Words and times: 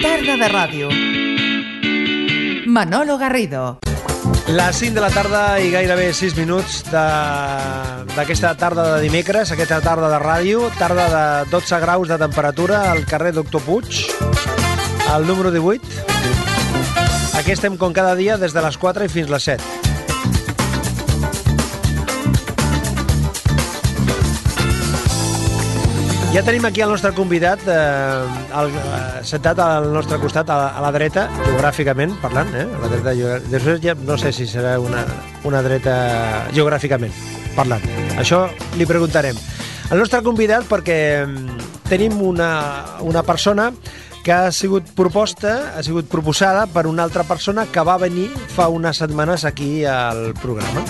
Tarda 0.00 0.34
de 0.40 0.48
ràdio. 0.48 0.88
Manolo 2.66 3.18
Garrido. 3.18 3.80
Les 4.48 4.76
5 4.76 4.94
de 4.96 5.02
la 5.04 5.10
tarda 5.12 5.42
i 5.60 5.68
gairebé 5.70 6.08
6 6.16 6.36
minuts 6.38 6.78
d'aquesta 6.90 8.54
tarda 8.56 8.86
de 8.94 9.02
dimecres, 9.04 9.52
aquesta 9.52 9.82
tarda 9.84 10.08
de 10.08 10.22
ràdio, 10.22 10.70
tarda 10.78 11.06
de 11.12 11.50
12 11.52 11.80
graus 11.84 12.08
de 12.08 12.18
temperatura 12.18 12.80
al 12.90 13.04
carrer 13.04 13.34
Doctor 13.36 13.60
Puig, 13.66 14.06
al 15.12 15.26
número 15.28 15.52
18. 15.52 15.84
Aquí 17.36 17.52
estem 17.52 17.76
com 17.76 17.92
cada 17.92 18.16
dia 18.16 18.40
des 18.40 18.56
de 18.56 18.64
les 18.64 18.80
4 18.80 19.04
i 19.04 19.12
fins 19.12 19.28
les 19.28 19.52
7. 19.52 19.79
Ja 26.30 26.44
tenim 26.46 26.62
aquí 26.62 26.78
el 26.78 26.92
nostre 26.92 27.10
convidat, 27.10 27.58
eh, 27.66 27.72
el, 28.54 28.68
eh, 28.70 29.22
sentat 29.26 29.58
al 29.58 29.88
nostre 29.90 30.16
costat, 30.22 30.50
a, 30.54 30.68
a 30.78 30.82
la 30.84 30.92
dreta, 30.94 31.24
geogràficament 31.42 32.14
parlant, 32.22 32.52
eh? 32.54 32.68
A 32.70 32.82
la 32.84 32.90
dreta, 32.92 33.14
després 33.50 33.80
ja 33.82 33.96
no 33.98 34.14
sé 34.14 34.30
si 34.30 34.46
serà 34.46 34.76
una, 34.78 35.02
una 35.42 35.62
dreta 35.66 35.96
geogràficament 36.54 37.10
parlant. 37.56 37.82
Això 38.22 38.44
li 38.78 38.86
preguntarem. 38.86 39.42
El 39.90 39.98
nostre 39.98 40.22
convidat 40.22 40.70
perquè 40.70 41.00
mm, 41.26 41.66
tenim 41.90 42.22
una, 42.22 42.52
una 43.02 43.26
persona 43.26 43.72
que 44.22 44.30
ha 44.30 44.52
sigut 44.54 44.94
proposta, 44.94 45.74
ha 45.74 45.82
sigut 45.82 46.06
proposada 46.06 46.68
per 46.70 46.86
una 46.86 47.02
altra 47.02 47.26
persona 47.26 47.66
que 47.66 47.82
va 47.82 47.98
venir 47.98 48.28
fa 48.54 48.68
unes 48.70 49.02
setmanes 49.02 49.44
aquí 49.48 49.80
al 49.82 50.30
programa. 50.38 50.86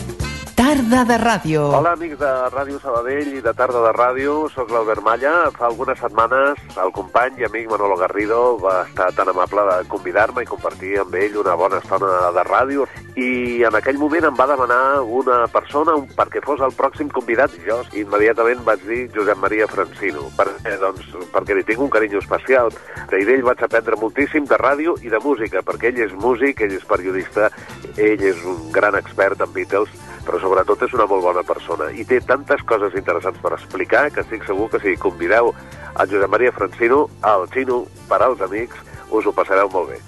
Tarda 0.81 1.05
de 1.05 1.17
ràdio. 1.21 1.63
Hola, 1.77 1.91
amics 1.93 2.17
de 2.17 2.29
Ràdio 2.55 2.79
Sabadell 2.81 3.35
i 3.37 3.43
de 3.45 3.53
Tarda 3.53 3.83
de 3.85 3.91
Ràdio. 3.93 4.47
Soc 4.49 4.71
l'Albert 4.73 5.03
Malla. 5.05 5.51
Fa 5.53 5.67
algunes 5.69 5.99
setmanes 6.01 6.79
el 6.81 6.93
company 6.97 7.37
i 7.43 7.45
amic 7.45 7.67
Manolo 7.69 7.99
Garrido 8.01 8.39
va 8.63 8.87
estar 8.87 9.11
tan 9.13 9.29
amable 9.29 9.67
de 9.69 9.75
convidar-me 9.93 10.41
i 10.41 10.49
compartir 10.49 10.95
amb 11.03 11.19
ell 11.21 11.37
una 11.43 11.59
bona 11.61 11.83
estona 11.85 12.31
de 12.33 12.45
ràdio. 12.49 12.87
I 13.13 13.61
en 13.69 13.77
aquell 13.77 14.01
moment 14.01 14.31
em 14.31 14.39
va 14.39 14.49
demanar 14.49 15.03
una 15.05 15.43
persona 15.53 15.99
perquè 16.17 16.41
fos 16.47 16.65
el 16.65 16.73
pròxim 16.73 17.13
convidat. 17.13 17.61
Jo 17.67 17.83
immediatament 17.93 18.65
vaig 18.65 18.87
dir 18.89 19.03
Josep 19.13 19.37
Maria 19.37 19.69
Francino, 19.69 20.31
perquè, 20.39 20.79
doncs, 20.81 21.13
perquè 21.35 21.59
li 21.59 21.67
tinc 21.69 21.85
un 21.85 21.93
carinyo 21.93 22.25
especial. 22.25 22.73
I 23.13 23.27
d'ell 23.29 23.45
vaig 23.45 23.67
aprendre 23.69 24.01
moltíssim 24.01 24.49
de 24.49 24.57
ràdio 24.57 24.97
i 25.05 25.13
de 25.13 25.21
música, 25.21 25.61
perquè 25.61 25.93
ell 25.93 26.07
és 26.09 26.17
músic, 26.17 26.65
ell 26.65 26.79
és 26.81 26.89
periodista, 26.89 27.53
ell 27.99 28.31
és 28.33 28.41
un 28.49 28.71
gran 28.73 28.97
expert 28.97 29.45
en 29.45 29.53
Beatles, 29.53 29.93
però 30.27 30.41
sobretot 30.43 30.83
és 30.87 30.95
una 30.97 31.07
molt 31.11 31.25
bona 31.25 31.45
persona 31.47 31.91
i 31.93 32.05
té 32.09 32.21
tantes 32.27 32.63
coses 32.69 32.95
interessants 32.99 33.41
per 33.43 33.55
explicar 33.57 34.09
que 34.15 34.25
estic 34.25 34.45
segur 34.49 34.69
que 34.73 34.83
si 34.83 34.97
convideu 35.01 35.53
a 35.95 36.07
Josep 36.07 36.31
Maria 36.31 36.53
Francino, 36.53 37.07
al 37.23 37.49
Xino, 37.55 37.85
per 38.09 38.21
als 38.23 38.43
amics, 38.47 38.79
us 39.11 39.27
ho 39.27 39.35
passareu 39.35 39.71
molt 39.73 39.91
bé. 39.95 39.99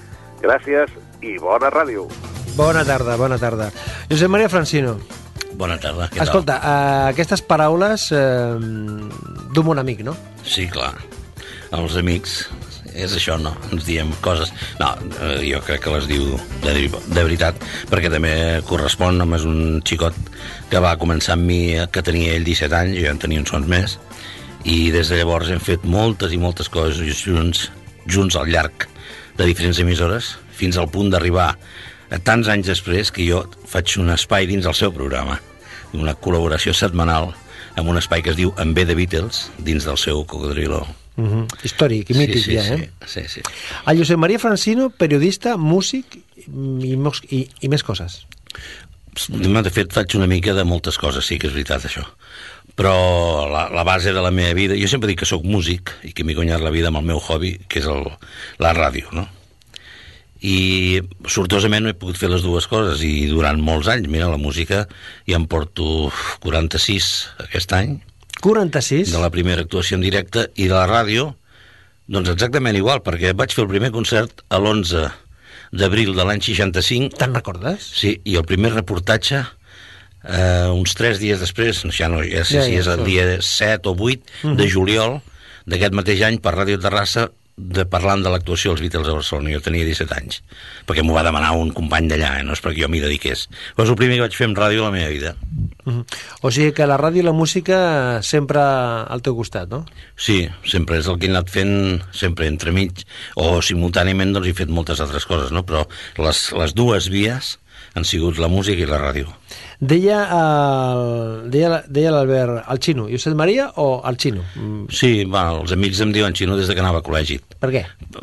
Gràcies 0.43 0.93
i 1.23 1.39
bona 1.39 1.71
ràdio. 1.73 2.07
Bona 2.57 2.85
tarda, 2.85 3.17
bona 3.17 3.39
tarda. 3.41 3.71
Josep 4.11 4.31
Maria 4.31 4.51
Francino, 4.53 4.99
Bona 5.59 5.77
tarda, 5.81 6.09
què 6.09 6.23
escolta, 6.25 6.57
eh, 6.59 7.09
aquestes 7.13 7.43
paraules 7.45 8.09
eh, 8.17 8.57
d'un 9.53 9.67
bon 9.67 9.79
amic, 9.79 10.01
no? 10.07 10.15
Sí, 10.49 10.65
clar. 10.73 10.95
Els 11.77 11.97
amics, 12.01 12.39
és 12.95 13.15
això, 13.17 13.39
no? 13.41 13.55
Ens 13.73 13.87
diem 13.87 14.11
coses... 14.25 14.53
No, 14.81 14.93
eh, 15.21 15.41
jo 15.47 15.61
crec 15.67 15.85
que 15.85 15.95
les 15.95 16.09
diu 16.11 16.37
de, 16.65 16.75
de 16.89 17.25
veritat, 17.25 17.59
perquè 17.91 18.11
també 18.13 18.35
correspon, 18.69 19.21
home, 19.23 19.39
és 19.39 19.47
un 19.49 19.83
xicot 19.87 20.17
que 20.71 20.83
va 20.83 20.97
començar 21.01 21.37
amb 21.37 21.49
mi, 21.49 21.61
eh, 21.77 21.89
que 21.93 22.05
tenia 22.05 22.37
ell 22.37 22.47
17 22.49 22.79
anys, 22.79 22.99
jo 23.01 23.13
en 23.13 23.23
tenia 23.23 23.43
uns 23.43 23.53
sons 23.55 23.69
més, 23.71 23.99
i 24.65 24.93
des 24.95 25.11
de 25.11 25.19
llavors 25.19 25.51
hem 25.51 25.63
fet 25.63 25.85
moltes 25.89 26.35
i 26.35 26.41
moltes 26.41 26.71
coses 26.73 27.25
junts, 27.25 27.69
junts 28.07 28.39
al 28.39 28.51
llarg 28.53 28.87
de 29.39 29.49
diferents 29.49 29.81
emissores, 29.83 30.37
fins 30.53 30.79
al 30.79 30.91
punt 30.93 31.11
d'arribar 31.11 31.55
tants 32.27 32.51
anys 32.53 32.69
després 32.69 33.11
que 33.11 33.25
jo 33.27 33.43
faig 33.67 33.97
un 33.99 34.13
espai 34.13 34.47
dins 34.51 34.69
del 34.69 34.77
seu 34.77 34.93
programa, 34.95 35.39
una 35.97 36.15
col·laboració 36.15 36.77
setmanal 36.77 37.33
amb 37.77 37.89
un 37.89 38.01
espai 38.01 38.23
que 38.23 38.35
es 38.35 38.41
diu 38.41 38.53
En 38.61 38.75
ve 38.77 38.85
de 38.85 38.97
Beatles, 38.99 39.47
dins 39.59 39.89
del 39.89 39.97
seu 39.97 40.27
cocodrilo. 40.29 40.85
Uh 41.17 41.25
-huh. 41.25 41.47
Històric 41.65 42.11
i 42.11 42.15
mític, 42.15 42.39
sí, 42.39 42.51
sí, 42.51 42.57
ja, 42.57 42.63
sí, 42.63 42.83
eh? 42.83 42.91
sí, 43.07 43.23
sí. 43.29 43.41
El 43.87 43.99
Josep 43.99 44.17
Maria 44.19 44.39
Francino, 44.39 44.89
periodista, 44.91 45.57
músic 45.57 46.17
i, 46.37 46.97
i, 47.29 47.49
i 47.61 47.69
més 47.69 47.83
coses. 47.83 48.27
De 49.29 49.71
fet, 49.71 49.93
faig 49.93 50.15
una 50.17 50.27
mica 50.27 50.55
de 50.55 50.65
moltes 50.65 50.97
coses, 50.97 51.27
sí 51.27 51.39
que 51.39 51.47
és 51.47 51.53
veritat, 51.53 51.85
això. 51.85 52.07
Però 52.75 52.95
la, 53.53 53.67
la 53.69 53.85
base 53.85 54.13
de 54.13 54.23
la 54.23 54.31
meva 54.31 54.55
vida... 54.57 54.77
Jo 54.81 54.89
sempre 54.89 55.11
dic 55.11 55.21
que 55.21 55.29
sóc 55.29 55.45
músic 55.45 55.93
i 56.03 56.15
que 56.17 56.25
m'he 56.25 56.35
guanyat 56.35 56.63
la 56.65 56.73
vida 56.73 56.89
amb 56.89 56.97
el 57.03 57.05
meu 57.05 57.21
hobby, 57.21 57.59
que 57.69 57.83
és 57.83 57.87
el, 57.87 58.09
la 58.59 58.73
ràdio, 58.73 59.13
no? 59.13 59.27
I 60.41 61.03
sortosament 61.29 61.87
he 61.87 61.95
pogut 61.95 62.17
fer 62.17 62.31
les 62.33 62.43
dues 62.43 62.67
coses 62.67 63.05
i 63.05 63.29
durant 63.31 63.61
molts 63.63 63.91
anys, 63.93 64.09
mira, 64.09 64.31
la 64.33 64.41
música 64.41 64.87
ja 65.29 65.37
em 65.37 65.45
porto 65.47 66.11
46 66.41 67.13
aquest 67.45 67.77
any, 67.77 68.01
46? 68.43 69.13
de 69.15 69.23
la 69.23 69.31
primera 69.31 69.63
actuació 69.65 69.99
en 69.99 70.05
directe 70.05 70.49
i 70.59 70.69
de 70.69 70.75
la 70.75 70.87
ràdio, 70.91 71.33
doncs 72.11 72.33
exactament 72.35 72.77
igual, 72.77 73.03
perquè 73.07 73.33
vaig 73.39 73.55
fer 73.55 73.65
el 73.65 73.71
primer 73.71 73.93
concert 73.95 74.43
a 74.51 74.59
l'11 74.59 75.07
d'abril 75.73 76.13
de 76.17 76.25
l'any 76.29 76.43
65 76.45 77.17
Te'n 77.21 77.35
recordes? 77.39 77.87
Sí, 77.97 78.17
i 78.29 78.37
el 78.37 78.45
primer 78.49 78.75
reportatge, 78.75 79.45
eh, 80.27 80.69
uns 80.75 80.97
tres 80.99 81.21
dies 81.23 81.41
després, 81.41 81.85
ja 81.97 82.11
no 82.13 82.21
ja 82.27 82.45
sé 82.45 82.59
Ja, 82.59 82.65
si 82.67 82.75
ja, 82.75 82.83
és 82.83 82.91
el 82.93 83.05
dia 83.07 83.29
7 83.41 83.89
o 83.89 83.95
8 83.97 84.57
de 84.59 84.69
juliol 84.69 85.21
d'aquest 85.65 85.95
mateix 85.95 86.25
any 86.27 86.41
per 86.43 86.57
Ràdio 86.59 86.81
Terrassa 86.83 87.31
de 87.63 87.85
parlant 87.89 88.23
de 88.25 88.33
l'actuació 88.33 88.73
dels 88.73 88.83
Beatles 88.85 89.09
a 89.09 89.17
Barcelona. 89.17 89.53
Jo 89.55 89.63
tenia 89.65 89.87
17 89.87 90.17
anys, 90.19 90.43
perquè 90.89 91.05
m'ho 91.05 91.15
va 91.17 91.25
demanar 91.27 91.53
un 91.59 91.73
company 91.77 92.11
d'allà, 92.11 92.35
eh? 92.41 92.45
no 92.47 92.57
és 92.57 92.63
perquè 92.65 92.83
jo 92.83 92.91
m'hi 92.93 93.03
dediqués. 93.05 93.47
Però 93.77 93.87
és 93.87 93.93
el 93.95 93.99
primer 94.01 94.19
que 94.19 94.27
vaig 94.27 94.37
fer 94.39 94.49
en 94.51 94.57
ràdio 94.59 94.83
a 94.83 94.91
la 94.91 94.95
meva 94.97 95.11
vida. 95.13 95.35
Uh 95.85 95.93
-huh. 95.93 96.05
O 96.43 96.51
sigui 96.51 96.73
que 96.73 96.87
la 96.87 96.99
ràdio 96.99 97.23
i 97.23 97.27
la 97.27 97.33
música 97.33 98.23
sempre 98.23 98.61
al 98.61 99.23
teu 99.23 99.37
costat, 99.37 99.69
no? 99.69 99.85
Sí, 100.17 100.49
sempre 100.65 100.99
és 100.99 101.07
el 101.07 101.19
que 101.19 101.27
he 101.27 101.31
anat 101.31 101.51
fent 101.51 102.03
sempre 102.13 102.47
entremig, 102.47 103.05
o 103.35 103.63
simultàniament 103.63 104.33
doncs 104.33 104.49
he 104.49 104.55
fet 104.55 104.69
moltes 104.69 105.01
altres 105.01 105.27
coses, 105.27 105.51
no? 105.51 105.65
però 105.65 105.87
les, 106.19 106.53
les 106.53 106.75
dues 106.75 107.09
vies 107.09 107.59
han 107.95 108.05
sigut 108.09 108.39
la 108.41 108.49
música 108.49 108.83
i 108.83 108.89
la 108.89 108.99
ràdio. 109.01 109.31
Deia 109.83 110.21
el, 110.31 111.01
deia, 111.51 111.81
deia 111.91 112.13
l'Albert, 112.15 112.63
el 112.71 112.79
xino, 112.81 113.09
Josep 113.11 113.35
Maria 113.37 113.67
o 113.83 113.87
el 114.09 114.17
xino? 114.17 114.45
Mm, 114.55 114.85
Sí, 114.95 115.25
bueno, 115.25 115.65
els 115.65 115.75
amics 115.75 116.01
em 116.05 116.13
diuen 116.15 116.37
xino 116.39 116.57
des 116.57 116.71
de 116.71 116.77
que 116.77 116.85
anava 116.85 117.01
a 117.03 117.05
col·legi. 117.05 117.41
Per 117.61 117.73
què? 117.75 117.83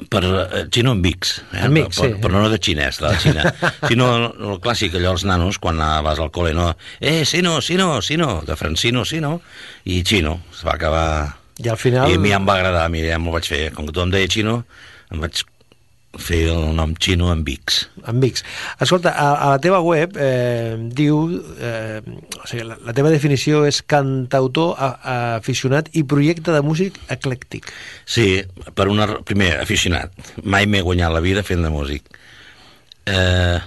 Per 0.09 0.21
eh, 0.23 0.63
xino 0.71 0.93
amb 0.95 1.05
Vics, 1.05 1.33
eh? 1.51 1.65
Amb 1.67 1.81
Vics, 1.81 1.99
per, 1.99 2.13
sí. 2.13 2.21
però 2.23 2.39
no 2.39 2.49
de 2.49 2.61
xinès, 2.63 3.01
de 3.01 3.07
la 3.09 3.19
Xina. 3.19 3.53
sinó 3.91 4.09
el, 4.15 4.25
el 4.53 4.63
clàssic, 4.63 4.95
allò, 4.95 5.13
els 5.17 5.27
nanos, 5.27 5.59
quan 5.59 5.83
vas 6.05 6.23
al 6.23 6.31
col·le, 6.31 6.55
no? 6.55 6.71
Eh, 6.99 7.25
sino, 7.25 7.59
sino, 7.61 7.91
sino, 8.01 8.41
de 8.47 8.55
Francino, 8.55 9.03
sino, 9.05 9.41
i 9.85 10.01
xino. 10.07 10.39
Es 10.53 10.63
va 10.65 10.77
acabar... 10.79 11.05
I 11.59 11.67
al 11.67 11.77
final... 11.77 12.07
I 12.09 12.15
a 12.15 12.23
mi 12.23 12.31
em 12.31 12.47
va 12.47 12.55
agradar, 12.55 12.87
a 12.87 12.91
mi 12.93 13.03
ja 13.03 13.19
m'ho 13.19 13.35
vaig 13.35 13.51
fer. 13.51 13.65
Com 13.75 13.85
que 13.85 13.91
tothom 13.91 14.15
deia 14.15 14.31
xino, 14.31 14.61
em 15.11 15.19
vaig 15.19 15.43
fer 16.17 16.39
el 16.49 16.71
nom 16.73 16.95
xino 16.97 17.29
amb 17.29 17.45
Vics. 17.45 17.83
Amics. 18.09 18.43
Escolta, 18.81 19.11
a, 19.13 19.27
a 19.35 19.49
la 19.53 19.59
teva 19.61 19.81
web 19.85 20.17
eh, 20.17 20.73
diu... 20.95 21.19
Eh, 21.61 22.01
o 22.01 22.47
sigui, 22.49 22.65
la, 22.65 22.79
la 22.87 22.95
teva 22.97 23.11
definició 23.13 23.61
és 23.69 23.81
cantautor, 23.85 24.73
a, 24.73 24.89
a, 24.97 25.17
aficionat 25.37 25.91
i 25.93 26.03
projecte 26.09 26.55
de 26.55 26.63
músic 26.65 26.97
eclèctic. 27.13 27.69
Sí, 28.09 28.41
per 28.73 28.89
una... 28.89 29.07
Primer, 29.27 29.53
aficionat. 29.61 30.15
Mai 30.43 30.65
m'he 30.65 30.81
guanyat 30.85 31.13
la 31.13 31.23
vida 31.23 31.45
fent 31.45 31.61
de 31.65 31.73
músic. 31.73 32.09
Eh, 33.09 33.59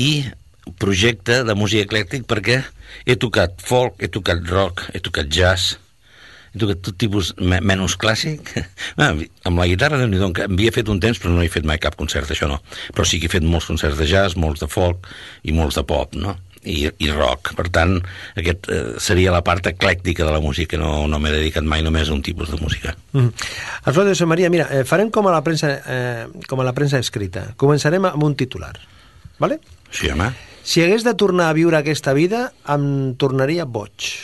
I 0.00 0.10
projecte 0.80 1.42
de 1.46 1.54
música 1.54 1.84
eclèctic 1.84 2.24
perquè 2.28 2.62
he 3.06 3.16
tocat 3.20 3.60
folk, 3.62 4.00
he 4.00 4.08
tocat 4.12 4.40
rock, 4.48 4.88
he 4.94 5.02
tocat 5.04 5.28
jazz, 5.32 5.76
he 6.56 6.60
tocat 6.62 6.80
tot 6.80 6.96
tipus 6.98 7.34
me 7.36 7.60
menys 7.60 7.96
clàssic. 8.00 8.54
Ah, 8.96 9.12
amb 9.44 9.60
la 9.60 9.66
guitarra, 9.68 9.98
déu 10.00 10.08
nhi 10.08 10.18
havia 10.46 10.72
fet 10.72 10.88
un 10.88 10.98
temps, 11.02 11.18
però 11.20 11.34
no 11.34 11.42
he 11.44 11.50
fet 11.52 11.66
mai 11.68 11.76
cap 11.82 11.98
concert, 12.00 12.30
això 12.32 12.48
no. 12.48 12.56
Però 12.96 13.04
sí 13.04 13.18
que 13.20 13.28
he 13.28 13.32
fet 13.32 13.44
molts 13.44 13.68
concerts 13.68 13.98
de 13.98 14.06
jazz, 14.08 14.38
molts 14.40 14.62
de 14.62 14.68
folk 14.72 15.08
i 15.44 15.52
molts 15.52 15.76
de 15.76 15.84
pop, 15.84 16.14
no? 16.16 16.32
I, 16.64 16.86
i 17.04 17.10
rock. 17.12 17.52
Per 17.58 17.66
tant, 17.74 17.98
aquest 18.40 18.70
eh, 18.72 18.80
seria 19.02 19.34
la 19.34 19.42
part 19.46 19.68
eclèctica 19.68 20.24
de 20.24 20.32
la 20.32 20.40
música. 20.42 20.80
No, 20.80 21.04
no 21.10 21.20
m'he 21.22 21.34
dedicat 21.34 21.66
mai 21.68 21.84
només 21.84 22.08
a 22.08 22.14
un 22.16 22.24
tipus 22.26 22.50
de 22.54 22.60
música. 22.62 22.96
Mm. 23.12 23.34
Escolta, 23.82 24.08
Josep 24.08 24.32
Maria, 24.32 24.50
mira, 24.50 24.70
eh, 24.72 24.82
farem 24.88 25.12
com 25.14 25.28
a 25.28 25.34
la 25.36 25.42
premsa, 25.46 25.74
eh, 25.84 26.46
com 26.48 26.62
a 26.62 26.66
la 26.66 26.74
premsa 26.74 27.02
escrita. 27.02 27.50
Començarem 27.60 28.08
amb 28.08 28.24
un 28.26 28.38
titular. 28.40 28.72
Vale? 29.42 29.60
Sí, 29.90 30.08
home. 30.10 30.32
Si 30.66 30.82
hagués 30.82 31.04
de 31.06 31.14
tornar 31.14 31.52
a 31.52 31.58
viure 31.58 31.78
aquesta 31.78 32.16
vida, 32.16 32.48
em 32.72 33.14
tornaria 33.20 33.68
boig. 33.68 34.16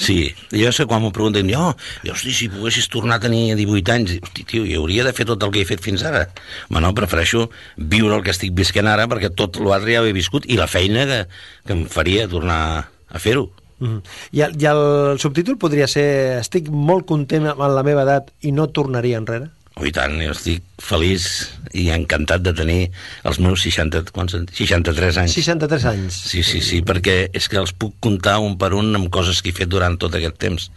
Sí, 0.00 0.34
jo 0.50 0.70
sé 0.74 0.86
quan 0.88 1.02
m'ho 1.02 1.12
pregunten, 1.14 1.48
jo, 1.52 1.68
jo, 2.04 2.14
hosti, 2.14 2.32
si 2.34 2.48
poguessis 2.52 2.88
tornar 2.92 3.18
a 3.20 3.24
tenir 3.26 3.54
18 3.58 3.94
anys, 3.94 4.16
hosti, 4.24 4.46
tio, 4.48 4.64
i 4.66 4.74
hauria 4.78 5.04
de 5.06 5.12
fer 5.16 5.28
tot 5.28 5.42
el 5.46 5.52
que 5.54 5.62
he 5.62 5.68
fet 5.68 5.84
fins 5.84 6.04
ara. 6.06 6.24
Home, 6.70 6.82
no, 6.84 6.94
prefereixo 6.96 7.46
viure 7.76 8.18
el 8.18 8.24
que 8.26 8.34
estic 8.34 8.56
visquent 8.56 8.90
ara, 8.90 9.06
perquè 9.10 9.30
tot 9.34 9.60
l'altre 9.62 9.94
ja 9.94 10.02
ho 10.02 10.08
he 10.08 10.16
viscut, 10.16 10.48
i 10.50 10.58
la 10.58 10.68
feina 10.70 11.06
que, 11.08 11.20
que 11.66 11.76
em 11.76 11.86
faria 11.92 12.26
tornar 12.30 12.60
a 12.86 13.22
fer-ho. 13.22 13.48
Mm. 13.78 14.00
I, 14.32 14.40
el, 14.46 14.56
I 14.56 14.68
el 14.70 15.20
subtítol 15.20 15.58
podria 15.60 15.84
ser 15.90 16.06
Estic 16.40 16.70
molt 16.72 17.04
content 17.08 17.50
amb 17.50 17.60
la 17.60 17.84
meva 17.84 18.06
edat 18.06 18.30
i 18.48 18.52
no 18.56 18.70
tornaria 18.72 19.20
enrere? 19.20 19.50
Oh, 19.76 19.84
i 19.84 19.90
tant, 19.92 20.14
jo 20.24 20.32
estic 20.32 20.62
feliç 20.80 21.24
i 21.76 21.90
encantat 21.92 22.40
de 22.40 22.54
tenir 22.56 22.78
els 23.28 23.36
meus 23.44 23.60
60, 23.60 24.06
quants, 24.16 24.32
en- 24.38 24.46
63 24.48 25.18
anys. 25.20 25.34
63 25.36 25.84
anys. 25.90 26.16
Sí, 26.30 26.40
sí, 26.42 26.62
sí, 26.64 26.78
perquè 26.80 27.28
és 27.36 27.48
que 27.52 27.58
els 27.60 27.74
puc 27.76 27.92
comptar 28.00 28.38
un 28.40 28.56
per 28.56 28.72
un 28.72 28.94
amb 28.96 29.10
coses 29.12 29.42
que 29.44 29.52
he 29.52 29.56
fet 29.58 29.68
durant 29.68 29.98
tot 30.00 30.14
aquest 30.16 30.38
temps. 30.40 30.70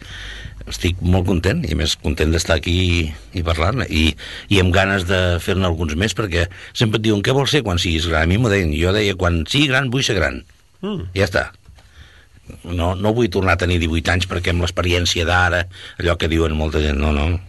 Estic 0.68 1.00
molt 1.00 1.24
content, 1.26 1.64
i 1.64 1.74
més 1.74 1.96
content 1.96 2.30
d'estar 2.30 2.58
aquí 2.60 2.76
i, 3.00 3.00
i 3.40 3.42
parlar-ne, 3.42 3.86
i, 3.88 4.12
i 4.52 4.60
amb 4.60 4.74
ganes 4.76 5.08
de 5.08 5.38
fer-ne 5.40 5.64
alguns 5.64 5.96
més, 5.96 6.12
perquè 6.14 6.44
sempre 6.76 7.00
et 7.00 7.06
diuen, 7.08 7.22
què 7.24 7.32
vols 7.32 7.50
ser 7.56 7.64
quan 7.64 7.80
siguis 7.80 8.06
gran? 8.06 8.28
A 8.28 8.30
mi 8.30 8.36
m'ho 8.36 8.52
deien, 8.52 8.70
jo 8.76 8.92
deia, 8.92 9.16
quan 9.16 9.46
sigui 9.48 9.72
gran 9.72 9.88
vull 9.90 10.04
ser 10.04 10.20
gran. 10.20 10.42
Mm. 10.84 11.08
Ja 11.16 11.24
està. 11.24 11.46
No, 12.68 12.92
no 12.94 13.14
vull 13.16 13.30
tornar 13.32 13.56
a 13.56 13.62
tenir 13.64 13.80
18 13.80 14.12
anys 14.12 14.28
perquè 14.28 14.52
amb 14.52 14.60
l'experiència 14.66 15.24
d'ara, 15.24 15.64
allò 16.02 16.18
que 16.20 16.28
diuen 16.28 16.52
molta 16.52 16.84
gent, 16.84 17.00
no, 17.00 17.16
no. 17.16 17.40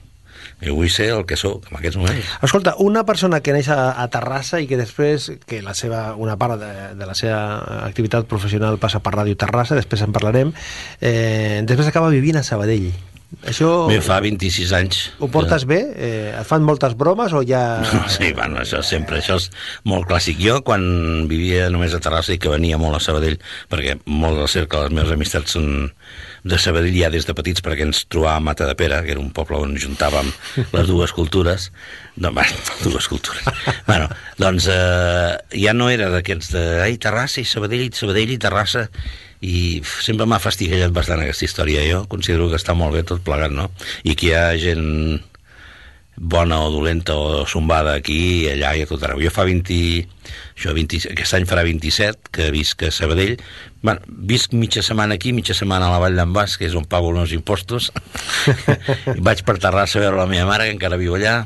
Jo 0.62 0.76
vull 0.78 0.92
ser 0.94 1.10
el 1.16 1.26
que 1.26 1.38
sóc 1.40 1.66
en 1.72 1.80
aquests 1.80 1.98
moments. 1.98 2.34
Escolta, 2.46 2.76
una 2.84 3.06
persona 3.08 3.42
que 3.42 3.54
neix 3.56 3.70
a, 3.74 3.80
a 3.98 4.08
Terrassa 4.14 4.62
i 4.62 4.68
que 4.70 4.78
després, 4.78 5.32
que 5.50 5.62
la 5.66 5.74
seva, 5.78 6.12
una 6.22 6.38
part 6.38 6.60
de, 6.62 6.74
de 6.98 7.08
la 7.10 7.16
seva 7.18 7.40
activitat 7.82 8.30
professional 8.30 8.78
passa 8.82 9.02
per 9.02 9.16
Ràdio 9.18 9.38
Terrassa, 9.40 9.78
després 9.80 10.06
en 10.06 10.14
parlarem, 10.14 10.54
eh, 11.02 11.62
després 11.66 11.90
acaba 11.90 12.14
vivint 12.14 12.38
a 12.38 12.46
Sabadell. 12.46 12.92
Això 13.48 13.88
Bé, 13.88 14.02
fa 14.04 14.18
26 14.20 14.72
anys. 14.76 14.98
ho 15.24 15.30
portes 15.32 15.64
bé? 15.66 15.80
Eh, 15.96 16.34
et 16.36 16.48
fan 16.48 16.66
moltes 16.68 16.98
bromes 17.00 17.32
o 17.32 17.42
ja... 17.48 17.80
Sí, 18.12 18.34
bueno, 18.36 18.60
això 18.60 18.82
sempre, 18.84 19.22
això 19.22 19.38
és 19.40 19.48
molt 19.88 20.10
clàssic. 20.10 20.42
Jo, 20.44 20.60
quan 20.68 20.84
vivia 21.32 21.70
només 21.72 21.96
a 21.96 22.02
Terrassa 22.04 22.36
i 22.36 22.42
que 22.44 22.52
venia 22.52 22.80
molt 22.82 23.00
a 23.00 23.04
Sabadell, 23.04 23.40
perquè 23.72 23.96
molt 24.06 24.42
del 24.42 24.52
cercle 24.52 24.84
de 24.84 24.90
les 24.90 24.98
meves 25.00 25.16
amistats 25.16 25.56
són 25.56 25.72
de 26.44 26.58
Sabadell 26.58 26.96
ja 26.98 27.10
des 27.14 27.28
de 27.28 27.36
petits, 27.38 27.62
perquè 27.62 27.86
ens 27.86 28.04
trobàvem 28.10 28.42
a 28.42 28.46
Mata 28.50 28.68
de 28.70 28.76
Pere, 28.78 29.02
que 29.06 29.14
era 29.14 29.22
un 29.22 29.32
poble 29.36 29.60
on 29.62 29.76
juntàvem 29.78 30.32
les 30.74 30.88
dues 30.90 31.14
cultures. 31.14 31.70
No, 32.18 32.32
bueno, 32.34 32.62
dues 32.86 33.08
cultures. 33.12 33.46
bueno, 33.88 34.10
doncs 34.42 34.70
eh, 34.72 35.36
ja 35.64 35.76
no 35.78 35.92
era 35.94 36.10
d'aquests 36.14 36.54
de 36.56 36.64
ai, 36.86 36.98
Terrassa 37.02 37.42
i 37.44 37.48
Sabadell, 37.48 37.88
i 37.90 37.94
Sabadell 37.96 38.34
i 38.34 38.40
Terrassa, 38.42 38.88
i 39.42 39.82
sempre 39.82 40.28
m'ha 40.30 40.42
fastigallat 40.42 40.94
bastant 40.94 41.22
aquesta 41.22 41.48
història. 41.48 41.86
Jo 41.90 42.06
considero 42.10 42.50
que 42.50 42.60
està 42.62 42.76
molt 42.78 42.98
bé 42.98 43.06
tot 43.08 43.24
plegat, 43.26 43.54
no? 43.54 43.70
I 44.06 44.18
que 44.18 44.30
hi 44.30 44.36
ha 44.38 44.48
gent 44.62 45.22
bona 46.18 46.60
o 46.62 46.70
dolenta 46.72 47.16
o 47.16 47.46
sombada 47.48 47.94
aquí 47.96 48.44
i 48.44 48.50
allà 48.52 48.74
i 48.76 48.84
a 48.84 48.90
tot 48.90 49.04
arreu. 49.04 49.22
Jo 49.24 49.32
fa 49.34 49.46
20... 49.48 49.78
Això, 50.56 50.74
20, 50.76 51.12
aquest 51.12 51.36
any 51.38 51.48
farà 51.50 51.64
27, 51.66 52.32
que 52.36 52.50
visc 52.54 52.84
a 52.86 52.92
Sabadell. 52.94 53.40
Bueno, 53.82 54.04
visc 54.08 54.54
mitja 54.54 54.84
setmana 54.86 55.18
aquí, 55.18 55.34
mitja 55.34 55.56
setmana 55.58 55.88
a 55.88 55.96
la 55.96 56.02
Vall 56.04 56.20
d'en 56.20 56.34
Bas, 56.36 56.58
que 56.60 56.68
és 56.68 56.76
on 56.78 56.86
pago 56.86 57.10
els 57.10 57.24
meus 57.24 57.36
impostos. 57.38 57.90
I 59.18 59.22
vaig 59.24 59.42
per 59.48 59.58
Terrassa 59.62 60.00
a 60.00 60.06
veure 60.06 60.20
la 60.22 60.30
meva 60.30 60.50
mare, 60.52 60.70
que 60.70 60.78
encara 60.78 61.00
viu 61.02 61.18
allà. 61.18 61.40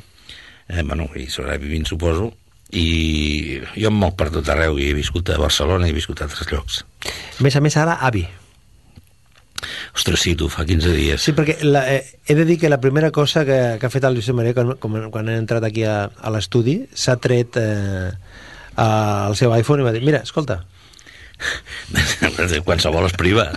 Eh, 0.68 0.84
bueno, 0.84 1.08
i 1.16 1.30
sobrevivint, 1.32 1.88
suposo. 1.88 2.34
I 2.76 3.62
jo 3.78 3.92
em 3.92 4.02
moc 4.02 4.18
per 4.20 4.32
tot 4.34 4.50
arreu, 4.52 4.80
i 4.82 4.90
he 4.90 4.98
viscut 4.98 5.30
a 5.32 5.40
Barcelona 5.40 5.88
i 5.88 5.94
he 5.94 5.98
viscut 5.98 6.20
a 6.20 6.28
altres 6.28 6.50
llocs. 6.52 6.82
A 7.06 7.46
més 7.46 7.56
a 7.56 7.64
més, 7.64 7.78
ara, 7.80 8.02
avi. 8.04 8.26
Ostres, 9.96 10.20
sí, 10.22 10.36
tu, 10.36 10.50
fa 10.52 10.66
15 10.68 10.94
dies. 10.94 11.24
Sí, 11.24 11.34
perquè 11.38 11.58
la, 11.64 11.86
eh, 11.94 12.20
he 12.28 12.36
de 12.36 12.46
dir 12.46 12.60
que 12.60 12.70
la 12.70 12.82
primera 12.84 13.12
cosa 13.16 13.46
que, 13.48 13.60
que 13.80 13.88
ha 13.88 13.94
fet 13.94 14.04
el 14.04 14.18
Lluís 14.18 14.30
Maria 14.36 14.54
quan, 14.58 14.76
quan, 14.82 15.10
quan 15.14 15.32
he 15.32 15.38
entrat 15.40 15.64
aquí 15.64 15.86
a, 15.88 16.06
a 16.10 16.34
l'estudi 16.36 16.82
s'ha 16.94 17.16
tret 17.24 17.60
eh, 17.62 18.12
al 18.76 19.36
seu 19.40 19.54
iPhone 19.56 19.82
i 19.82 19.88
m'ha 19.88 19.96
dit, 19.96 20.04
mira, 20.04 20.22
escolta, 20.28 20.66
qualsevol 22.66 23.06
es 23.06 23.14
priva. 23.14 23.52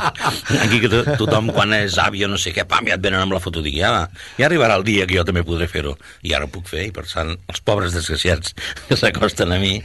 Aquí 0.64 0.80
que 0.80 0.90
to 0.92 1.02
tothom 1.18 1.50
quan 1.54 1.72
és 1.76 1.96
avi 2.00 2.24
o 2.24 2.30
no 2.30 2.38
sé 2.40 2.52
què, 2.54 2.66
pam, 2.68 2.88
ja 2.88 2.98
et 2.98 3.04
venen 3.04 3.24
amb 3.24 3.36
la 3.36 3.42
foto 3.42 3.62
dic, 3.64 3.78
ja, 3.80 4.08
ja 4.38 4.48
arribarà 4.48 4.78
el 4.78 4.84
dia 4.86 5.06
que 5.08 5.16
jo 5.18 5.24
també 5.26 5.44
podré 5.46 5.68
fer-ho. 5.70 5.96
I 6.22 6.34
ara 6.36 6.48
ho 6.48 6.52
puc 6.52 6.68
fer 6.70 6.88
i 6.88 6.92
per 6.94 7.06
tant 7.08 7.34
els 7.36 7.64
pobres 7.64 7.96
desgraciats 7.96 8.54
que 8.88 8.98
s'acosten 9.00 9.54
a 9.54 9.60
mi 9.62 9.78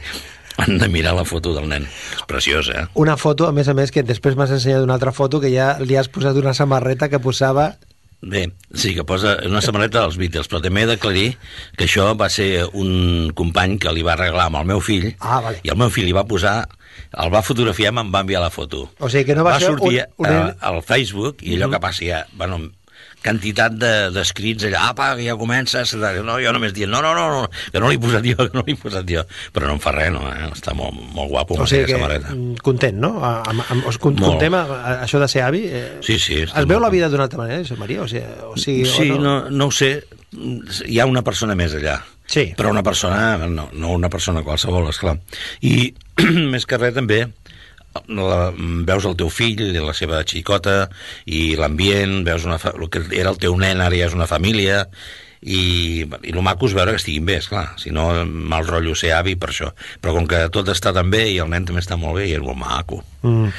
han 0.60 0.78
de 0.78 0.88
mirar 0.88 1.14
la 1.16 1.24
foto 1.24 1.54
del 1.56 1.68
nen 1.70 1.84
és 1.88 2.24
preciosa, 2.28 2.72
eh? 2.82 2.86
una 2.94 3.16
foto, 3.16 3.46
a 3.48 3.52
més 3.56 3.68
a 3.68 3.74
més, 3.74 3.90
que 3.92 4.02
després 4.06 4.36
m'has 4.36 4.50
ensenyat 4.54 4.82
una 4.84 4.94
altra 4.98 5.12
foto 5.16 5.40
que 5.40 5.50
ja 5.52 5.74
li 5.80 5.96
has 5.96 6.08
posat 6.12 6.36
una 6.40 6.54
samarreta 6.54 7.08
que 7.08 7.18
posava... 7.22 7.72
Bé, 8.20 8.50
sí, 8.76 8.90
que 8.92 9.00
posa 9.08 9.38
una 9.48 9.62
samarreta 9.64 10.02
dels 10.02 10.18
Beatles, 10.20 10.44
però 10.52 10.58
també 10.60 10.82
he 10.84 10.88
d'aclarir 10.90 11.28
que 11.78 11.86
això 11.86 12.10
va 12.20 12.26
ser 12.28 12.66
un 12.76 13.30
company 13.32 13.78
que 13.80 13.94
li 13.96 14.02
va 14.04 14.12
arreglar 14.12 14.50
amb 14.50 14.58
el 14.60 14.66
meu 14.68 14.82
fill, 14.84 15.14
Ah, 15.20 15.38
vale. 15.40 15.62
i 15.64 15.72
el 15.72 15.78
meu 15.80 15.88
fill 15.88 16.04
li 16.04 16.12
va 16.12 16.26
posar, 16.28 16.66
el 17.16 17.32
va 17.32 17.40
fotografiar 17.40 17.94
i 17.94 17.96
me'n 17.96 18.10
va 18.12 18.20
enviar 18.20 18.42
la 18.44 18.50
foto. 18.52 18.90
O 19.00 19.08
sigui 19.08 19.24
que 19.30 19.38
no 19.38 19.46
va, 19.46 19.54
va 19.56 19.62
ser 19.62 19.72
sortir 19.72 20.02
un, 20.18 20.26
un... 20.26 20.34
a, 20.36 20.52
al 20.68 20.82
Facebook 20.84 21.40
i 21.40 21.56
allò 21.56 21.70
que 21.72 21.80
passa 21.80 22.04
ja, 22.04 22.20
bueno, 22.36 22.60
quantitat 23.24 23.74
de- 23.76 24.10
d'escrits 24.14 24.64
allà, 24.68 24.88
apa, 24.90 25.10
que 25.16 25.26
ja 25.26 25.36
comences, 25.36 25.94
no, 25.94 26.38
jo 26.40 26.52
només 26.56 26.72
dient, 26.76 26.90
no, 26.90 27.02
no, 27.04 27.14
no, 27.14 27.26
no, 27.30 27.50
que 27.72 27.80
no 27.82 27.88
l'he 27.90 27.98
posat 28.00 28.24
jo, 28.24 28.36
que 28.50 28.56
no 28.58 28.64
l'he 28.66 28.76
posat 28.80 29.06
jo, 29.08 29.24
però 29.52 29.68
no 29.68 29.74
em 29.76 29.82
fa 29.82 29.92
res, 29.96 30.10
no, 30.14 30.22
eh? 30.32 30.48
està 30.54 30.74
molt, 30.76 30.96
molt 31.14 31.30
guapo 31.30 31.58
O 31.60 31.66
sigui 31.66 31.84
que 31.86 31.98
samarreta. 31.98 32.32
mm, 32.34 32.56
content, 32.64 32.96
no? 33.00 33.12
A- 33.24 33.42
Amb, 33.50 33.62
amb, 33.68 33.86
us 33.90 33.98
con- 33.98 34.14
Molt. 34.16 34.32
contem 34.38 34.54
a, 34.54 34.62
a, 34.64 34.94
això 35.04 35.20
de 35.20 35.28
ser 35.28 35.42
avi? 35.46 35.64
Eh, 35.68 35.98
Sí, 36.00 36.18
sí. 36.18 36.40
Es 36.44 36.54
veu 36.64 36.78
molt 36.78 36.86
la 36.88 36.90
vida 36.94 37.08
d'una 37.08 37.24
altra 37.28 37.38
manera, 37.42 37.60
Josep 37.60 37.78
Maria? 37.78 38.02
O 38.02 38.08
sigui, 38.08 38.24
o 38.46 38.56
sigui 38.56 38.84
Sí, 38.86 39.10
o 39.10 39.18
no, 39.20 39.34
no 39.50 39.66
ho 39.66 39.70
sé, 39.74 39.92
hi 40.86 40.98
ha 41.00 41.06
una 41.06 41.22
persona 41.26 41.54
més 41.58 41.74
allà. 41.74 41.98
Sí. 42.30 42.52
Però 42.56 42.70
una 42.70 42.82
persona, 42.86 43.36
no, 43.50 43.68
no 43.72 43.88
una 43.96 44.08
persona 44.08 44.42
qualsevol, 44.46 44.88
esclar. 44.92 45.16
I 45.66 45.92
més 46.52 46.64
que 46.66 46.78
res 46.78 46.94
també 46.94 47.24
la, 47.94 48.52
veus 48.86 49.08
el 49.08 49.16
teu 49.18 49.30
fill 49.32 49.60
i 49.64 49.72
la 49.74 49.94
seva 49.96 50.22
xicota 50.26 50.84
i 51.26 51.56
l'ambient, 51.58 52.20
veus 52.26 52.46
una 52.46 52.60
fa, 52.62 52.74
el 52.76 52.90
que 52.92 53.02
era 53.10 53.32
el 53.32 53.40
teu 53.42 53.56
nen 53.58 53.82
ara 53.82 53.96
ja 53.96 54.10
és 54.10 54.16
una 54.16 54.30
família 54.30 54.84
i, 55.40 56.04
i 56.04 56.32
el 56.34 56.42
maco 56.44 56.68
és 56.68 56.74
veure 56.76 56.92
que 56.92 57.00
estiguin 57.00 57.24
bé, 57.28 57.38
esclar, 57.40 57.70
si 57.80 57.92
no 57.94 58.10
mal 58.26 58.66
rotllo 58.68 58.96
ser 58.98 59.14
avi 59.16 59.36
per 59.40 59.52
això, 59.54 59.70
però 60.00 60.16
com 60.18 60.28
que 60.28 60.42
tot 60.52 60.68
està 60.68 60.92
tan 60.96 61.12
bé 61.12 61.26
i 61.32 61.38
el 61.40 61.48
nen 61.52 61.68
també 61.68 61.80
està 61.80 61.96
molt 62.00 62.20
bé 62.20 62.28
i 62.28 62.36
és 62.36 62.44
molt 62.44 62.60
maco 62.60 63.04
Mm. 63.22 63.50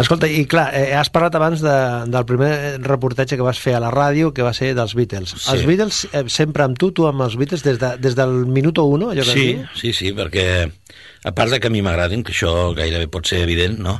Escolta, 0.00 0.24
i 0.24 0.46
clar, 0.48 0.70
eh, 0.72 0.94
has 0.96 1.10
parlat 1.12 1.34
abans 1.36 1.60
de, 1.60 1.74
del 2.08 2.24
primer 2.24 2.80
reportatge 2.80 3.36
que 3.36 3.44
vas 3.44 3.60
fer 3.60 3.74
a 3.76 3.82
la 3.84 3.90
ràdio, 3.92 4.30
que 4.32 4.44
va 4.44 4.54
ser 4.56 4.72
dels 4.76 4.94
Beatles. 4.96 5.34
Sí. 5.36 5.50
Els 5.52 5.66
Beatles, 5.68 5.98
eh, 6.12 6.24
sempre 6.32 6.64
amb 6.64 6.78
tu, 6.80 6.90
tu 6.96 7.04
amb 7.08 7.20
els 7.26 7.36
Beatles, 7.36 7.62
des, 7.66 7.76
de, 7.80 7.94
des 8.00 8.16
del 8.16 8.46
minuto 8.48 8.86
uno, 8.88 9.10
allò 9.12 9.26
que 9.26 9.36
Sí, 9.36 9.48
sí, 9.76 9.92
sí, 9.92 10.12
perquè 10.16 10.46
a 10.64 11.32
part 11.36 11.52
de 11.52 11.60
que 11.60 11.68
a 11.68 11.74
mi 11.74 11.84
m'agradin, 11.84 12.24
que 12.24 12.32
això 12.32 12.72
gairebé 12.76 13.10
pot 13.12 13.28
ser 13.28 13.42
evident, 13.44 13.76
no? 13.84 13.98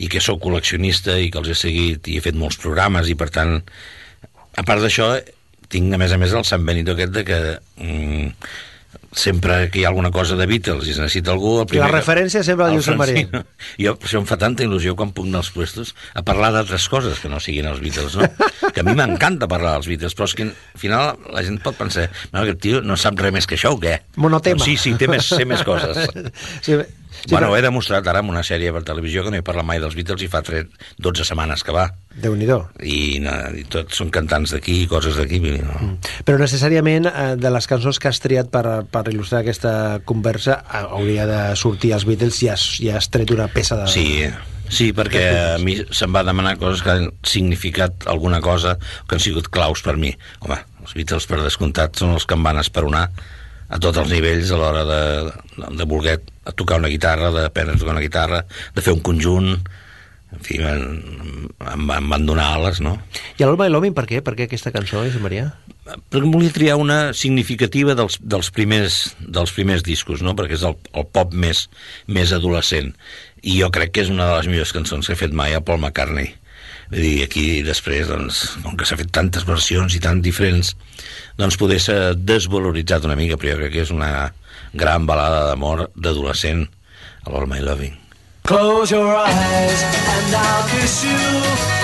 I 0.00 0.08
que 0.08 0.22
sóc 0.24 0.40
col·leccionista 0.40 1.18
i 1.20 1.28
que 1.28 1.40
els 1.42 1.52
he 1.52 1.58
seguit 1.58 2.08
i 2.08 2.16
he 2.16 2.24
fet 2.24 2.38
molts 2.38 2.56
programes 2.62 3.10
i 3.12 3.18
per 3.20 3.28
tant, 3.34 3.58
a 4.56 4.64
part 4.64 4.80
d'això, 4.80 5.12
tinc 5.70 5.94
a 5.94 6.00
més 6.00 6.12
a 6.12 6.18
més 6.20 6.34
el 6.34 6.46
Sant 6.48 6.66
Benito 6.66 6.96
aquest 6.96 7.14
de 7.14 7.24
que 7.26 7.38
mm, 7.78 8.28
sempre 9.12 9.64
que 9.70 9.80
hi 9.80 9.84
ha 9.84 9.88
alguna 9.90 10.10
cosa 10.14 10.36
de 10.38 10.46
Beatles 10.46 10.86
i 10.86 10.92
es 10.94 10.98
necessita 11.00 11.32
algú... 11.34 11.56
El 11.62 11.68
primer 11.70 11.88
La 11.88 11.96
referència 11.96 12.42
sempre 12.46 12.66
al 12.66 12.76
Josep 12.78 12.98
Maria. 12.98 13.42
Jo, 13.82 13.94
per 13.98 14.06
això 14.06 14.20
em 14.20 14.26
fa 14.28 14.38
tanta 14.38 14.62
il·lusió 14.66 14.94
quan 14.98 15.10
puc 15.16 15.26
anar 15.26 15.42
als 15.42 15.50
puestos 15.54 15.94
a 16.14 16.22
parlar 16.26 16.52
d'altres 16.54 16.86
coses 16.92 17.18
que 17.22 17.30
no 17.32 17.40
siguin 17.42 17.66
els 17.70 17.82
Beatles, 17.82 18.18
no? 18.20 18.28
Que 18.74 18.84
a 18.84 18.86
mi 18.86 18.94
m'encanta 18.94 19.48
parlar 19.50 19.76
dels 19.78 19.90
Beatles, 19.90 20.14
però 20.14 20.28
és 20.30 20.36
que 20.38 20.46
al 20.46 20.78
final 20.78 21.16
la 21.34 21.42
gent 21.46 21.58
pot 21.64 21.78
pensar 21.78 22.06
no, 22.30 22.44
aquest 22.44 22.62
tio 22.62 22.82
no 22.86 22.98
sap 23.00 23.18
res 23.18 23.34
més 23.34 23.50
que 23.50 23.58
això 23.58 23.74
o 23.74 23.80
què? 23.82 23.96
Monotema. 24.22 24.60
Doncs 24.60 24.68
sí, 24.68 24.78
sí, 24.78 24.94
té 25.00 25.10
més, 25.10 25.26
sé 25.26 25.46
més 25.48 25.64
coses. 25.70 25.98
Sí, 26.62 26.78
sí, 27.10 27.30
bueno, 27.30 27.48
però- 27.48 27.58
he 27.58 27.62
demostrat 27.62 28.06
ara 28.06 28.22
amb 28.22 28.30
una 28.32 28.42
sèrie 28.46 28.72
per 28.72 28.82
televisió 28.86 29.24
que 29.24 29.32
no 29.32 29.40
he 29.40 29.46
parlat 29.46 29.66
mai 29.66 29.80
dels 29.82 29.96
Beatles 29.98 30.22
i 30.22 30.28
fa 30.32 30.42
3, 30.46 30.66
12 30.98 31.24
setmanes 31.28 31.64
que 31.66 31.74
va. 31.74 31.88
Déu-n'hi-do. 32.20 32.58
I, 32.82 33.20
no, 33.22 33.32
i 33.54 33.64
tots 33.70 34.00
són 34.00 34.10
cantants 34.10 34.52
d'aquí 34.54 34.82
i 34.82 34.88
coses 34.90 35.16
d'aquí. 35.16 35.38
No? 35.62 35.94
Però 36.26 36.38
necessàriament 36.40 37.06
eh, 37.10 37.26
de 37.40 37.52
les 37.54 37.68
cançons 37.70 37.98
que 38.02 38.10
has 38.10 38.20
triat 38.20 38.50
per, 38.52 38.64
per 38.90 39.04
il·lustrar 39.12 39.44
aquesta 39.44 40.00
conversa 40.04 40.60
eh, 40.64 40.84
hauria 40.90 41.26
de 41.30 41.40
sortir 41.56 41.94
els 41.96 42.06
Beatles 42.08 42.42
i 42.42 42.50
has, 42.52 42.64
i 42.82 42.90
has 42.90 43.08
tret 43.12 43.30
una 43.30 43.48
peça 43.52 43.78
de... 43.78 43.86
Sí, 43.90 44.26
sí, 44.68 44.90
perquè 44.96 45.24
a 45.54 45.58
mi 45.62 45.78
se'm 45.90 46.14
va 46.14 46.24
demanar 46.26 46.56
coses 46.60 46.82
que 46.84 46.96
han 46.96 47.10
significat 47.26 48.06
alguna 48.10 48.40
cosa 48.44 48.76
que 49.06 49.16
han 49.16 49.22
sigut 49.22 49.48
claus 49.54 49.82
per 49.86 49.96
mi. 49.96 50.12
Home, 50.44 50.58
els 50.82 50.96
Beatles, 50.98 51.26
per 51.30 51.40
descomptat, 51.44 52.00
són 52.02 52.16
els 52.18 52.26
que 52.26 52.36
em 52.38 52.44
van 52.46 52.58
esperonar 52.60 53.06
a 53.70 53.78
tots 53.78 54.00
els 54.02 54.10
nivells 54.10 54.50
a 54.50 54.58
l'hora 54.58 54.82
de, 54.88 55.02
de 55.78 55.86
voler 55.86 56.18
tocar 56.56 56.80
una 56.82 56.90
guitarra, 56.92 57.32
d'aprendre 57.34 57.76
a 57.76 57.80
tocar 57.80 57.96
una 57.96 58.04
guitarra, 58.04 58.44
de 58.74 58.84
fer 58.84 58.94
un 58.96 59.04
conjunt, 59.06 59.56
en 60.30 60.44
fi, 60.46 60.60
em, 60.62 60.84
em, 61.72 61.90
em 61.96 62.12
van 62.14 62.26
donar 62.26 62.52
ales, 62.60 62.78
no? 62.84 62.96
I 63.38 63.44
l'Alma 63.44 63.66
i 63.66 63.72
l'Homin, 63.72 63.96
per 63.96 64.06
què? 64.06 64.22
Per 64.22 64.36
què 64.38 64.46
aquesta 64.46 64.72
cançó, 64.74 65.02
Josep 65.02 65.24
Maria? 65.24 65.50
perquè 66.10 66.28
volia 66.30 66.52
triar 66.54 66.76
una 66.78 67.12
significativa 67.16 67.96
dels, 67.98 68.18
dels, 68.20 68.50
primers, 68.54 69.00
dels 69.20 69.52
primers 69.56 69.82
discos, 69.86 70.22
no? 70.22 70.36
perquè 70.38 70.58
és 70.58 70.66
el, 70.66 70.76
el 70.94 71.06
pop 71.10 71.34
més, 71.34 71.66
més 72.06 72.34
adolescent. 72.36 72.92
I 73.42 73.56
jo 73.62 73.70
crec 73.74 73.94
que 73.94 74.04
és 74.04 74.12
una 74.12 74.28
de 74.28 74.36
les 74.38 74.50
millors 74.52 74.74
cançons 74.76 75.06
que 75.06 75.16
he 75.16 75.18
fet 75.18 75.34
mai 75.36 75.56
a 75.56 75.62
Paul 75.64 75.80
McCartney. 75.80 76.34
Vull 76.90 77.04
dir, 77.06 77.16
aquí 77.24 77.44
després, 77.62 78.08
doncs, 78.10 78.42
com 78.64 78.74
que 78.76 78.86
s'ha 78.86 78.98
fet 78.98 79.12
tantes 79.14 79.46
versions 79.46 79.94
i 79.94 80.02
tan 80.02 80.22
diferents, 80.22 80.74
doncs 81.38 81.58
poder 81.58 81.78
ser 81.82 81.98
desvaloritzat 82.18 83.06
una 83.06 83.18
mica, 83.18 83.38
però 83.38 83.54
jo 83.54 83.60
crec 83.62 83.76
que 83.76 83.84
és 83.86 83.94
una 83.94 84.10
gran 84.74 85.06
balada 85.06 85.46
d'amor 85.48 85.88
d'adolescent 85.96 86.68
a 87.26 87.30
l'All 87.30 87.46
My 87.46 87.60
Loving. 87.60 87.96
Close 88.44 88.90
your 88.90 89.14
eyes 89.16 89.82
and 89.82 90.34
I'll 90.34 90.68
kiss 90.68 91.04
you. 91.04 91.79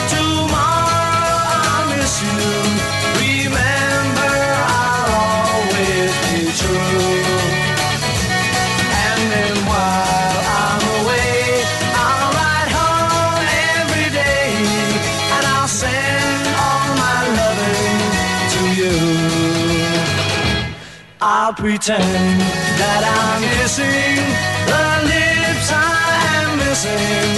Pretend 21.56 22.40
that 22.80 23.02
I'm 23.16 23.40
kissing 23.56 24.20
the 24.68 24.86
lips 25.08 25.68
I 25.72 26.12
am 26.36 26.50
missing 26.60 27.32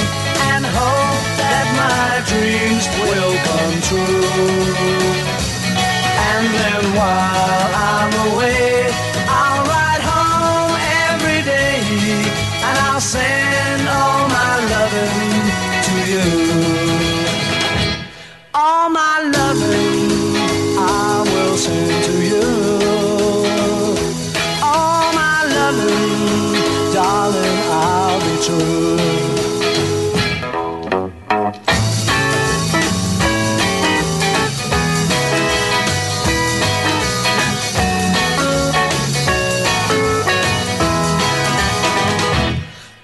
and 0.51 0.67
hope 0.67 1.23
that 1.39 1.67
my 1.79 2.19
dreams 2.27 2.85
will 3.07 3.35
come 3.47 3.75
true. 3.87 4.27
And 6.35 6.45
then 6.51 6.83
while 6.99 7.71
I'm 7.79 8.28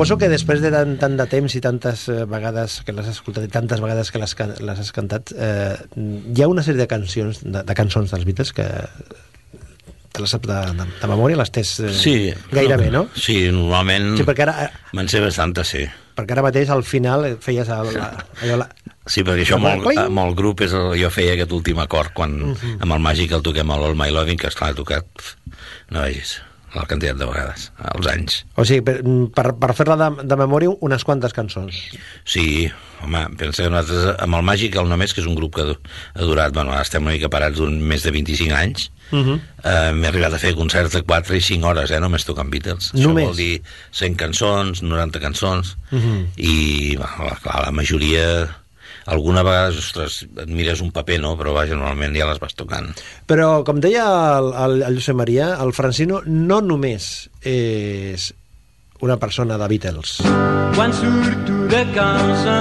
Suposo 0.00 0.16
que 0.18 0.28
després 0.32 0.62
de 0.64 0.70
tant, 0.72 0.94
tant 1.00 1.16
de 1.18 1.26
temps 1.28 1.54
i 1.54 1.60
tantes 1.60 2.06
eh, 2.08 2.24
vegades 2.24 2.78
que 2.86 2.92
l'has 2.96 3.08
escoltat 3.12 3.44
i 3.44 3.50
tantes 3.52 3.82
vegades 3.84 4.08
que 4.10 4.18
les, 4.22 4.32
les 4.64 4.78
has 4.80 4.92
cantat, 4.96 5.32
eh, 5.36 5.76
hi 6.00 6.40
ha 6.42 6.48
una 6.48 6.64
sèrie 6.64 6.80
de 6.80 6.88
cançons, 6.88 7.42
de, 7.44 7.60
de 7.68 7.76
cançons 7.76 8.08
dels 8.14 8.24
Beatles 8.24 8.52
que 8.56 8.64
te 10.10 10.22
les 10.24 10.32
saps 10.32 10.48
de, 10.48 10.56
de, 10.74 10.86
de 11.02 11.06
memòria, 11.10 11.36
les 11.38 11.52
tens 11.54 11.74
eh, 11.84 11.92
Sí. 11.94 12.14
gairebé, 12.50 12.88
no? 12.90 13.04
Sí, 13.14 13.36
normalment... 13.54 14.16
Sí, 14.18 14.24
perquè 14.26 14.42
ara, 14.48 14.70
Me'n 14.96 15.08
sé 15.12 15.20
bastantes, 15.22 15.68
sí. 15.76 15.84
perquè 16.18 16.34
ara 16.34 16.42
mateix 16.48 16.72
al 16.74 16.82
final 16.82 17.28
feies 17.44 17.68
el, 17.70 17.92
la, 17.94 18.08
allò, 18.42 18.56
la, 18.64 18.70
Sí, 19.10 19.22
perquè 19.26 19.44
això 19.46 19.56
amb 19.60 20.18
el 20.24 20.34
grup 20.38 20.60
és 20.66 20.74
el, 20.76 20.92
jo 21.00 21.08
feia 21.14 21.36
aquest 21.36 21.52
últim 21.56 21.78
acord 21.82 22.12
quan 22.16 22.34
Mhm. 22.50 22.80
amb 22.82 22.92
el 22.96 23.00
màgic 23.04 23.32
el 23.36 23.42
toquem 23.46 23.70
a 23.70 23.78
l'All 23.78 23.94
My 23.98 24.10
Loving, 24.14 24.38
que 24.40 24.48
esclar, 24.50 24.72
tocat, 24.74 25.06
no 25.90 26.02
vegis, 26.08 26.40
la 26.74 26.84
quantitat 26.86 27.16
de 27.18 27.26
vegades, 27.26 27.72
als 27.78 28.06
anys. 28.06 28.44
o 28.56 28.64
sigui, 28.64 28.80
per, 28.86 29.00
per, 29.34 29.54
per 29.58 29.74
fer-la 29.74 29.96
de, 29.96 30.10
de 30.28 30.36
memòria, 30.36 30.70
unes 30.80 31.02
quantes 31.04 31.32
cançons. 31.34 31.74
Sí, 32.24 32.70
home, 33.02 33.24
pensa 33.36 33.64
que 33.64 33.70
nosaltres, 33.70 34.14
amb 34.22 34.34
el 34.38 34.42
Màgic, 34.46 34.76
el 34.76 34.88
només, 34.88 35.12
que 35.14 35.20
és 35.20 35.26
un 35.26 35.34
grup 35.34 35.54
que 35.56 35.64
ha 35.74 36.22
durat, 36.22 36.52
bueno, 36.54 36.70
ara 36.72 36.82
estem 36.86 37.02
una 37.02 37.12
mica 37.16 37.28
parats 37.32 37.58
d'un 37.58 37.80
més 37.82 38.02
de 38.06 38.10
25 38.14 38.54
anys, 38.54 38.90
uh 39.10 39.16
Mhm. 39.16 39.28
-huh. 39.28 39.40
eh, 39.64 39.92
m'he 39.92 40.06
arribat 40.06 40.32
a 40.34 40.38
fer 40.38 40.54
concerts 40.54 40.92
de 40.94 41.02
4 41.02 41.34
i 41.34 41.40
5 41.40 41.66
hores, 41.66 41.90
eh, 41.90 41.98
només 41.98 42.24
tocant 42.24 42.48
Beatles. 42.50 42.94
Només? 42.94 43.24
Això 43.24 43.26
vol 43.26 43.36
dir 43.36 43.62
100 43.90 44.14
cançons, 44.16 44.82
90 44.82 45.18
cançons, 45.20 45.76
uh 45.90 45.96
Mhm. 45.96 46.02
-huh. 46.12 46.26
i, 46.36 46.96
bueno, 46.96 47.36
clar, 47.42 47.64
la 47.64 47.72
majoria... 47.72 48.56
Alguna 49.10 49.42
vegada, 49.46 49.74
ostres, 49.74 50.20
et 50.28 50.50
mires 50.50 50.82
un 50.84 50.92
paper, 50.94 51.18
no? 51.22 51.34
Però, 51.38 51.54
vaja, 51.56 51.74
normalment 51.74 52.14
ja 52.14 52.28
les 52.30 52.38
vas 52.42 52.54
tocant. 52.54 52.92
Però, 53.30 53.64
com 53.66 53.80
deia 53.82 54.04
el, 54.38 54.52
el, 54.64 54.82
el 54.86 55.00
Josep 55.00 55.18
Maria, 55.18 55.54
el 55.64 55.74
Francino 55.74 56.22
no 56.26 56.60
només 56.62 57.28
és 57.42 58.30
una 59.00 59.16
persona 59.16 59.58
de 59.58 59.68
Beatles. 59.68 60.20
Quan 60.76 60.92
surto 60.94 61.66
de 61.72 61.84
casa 61.96 62.58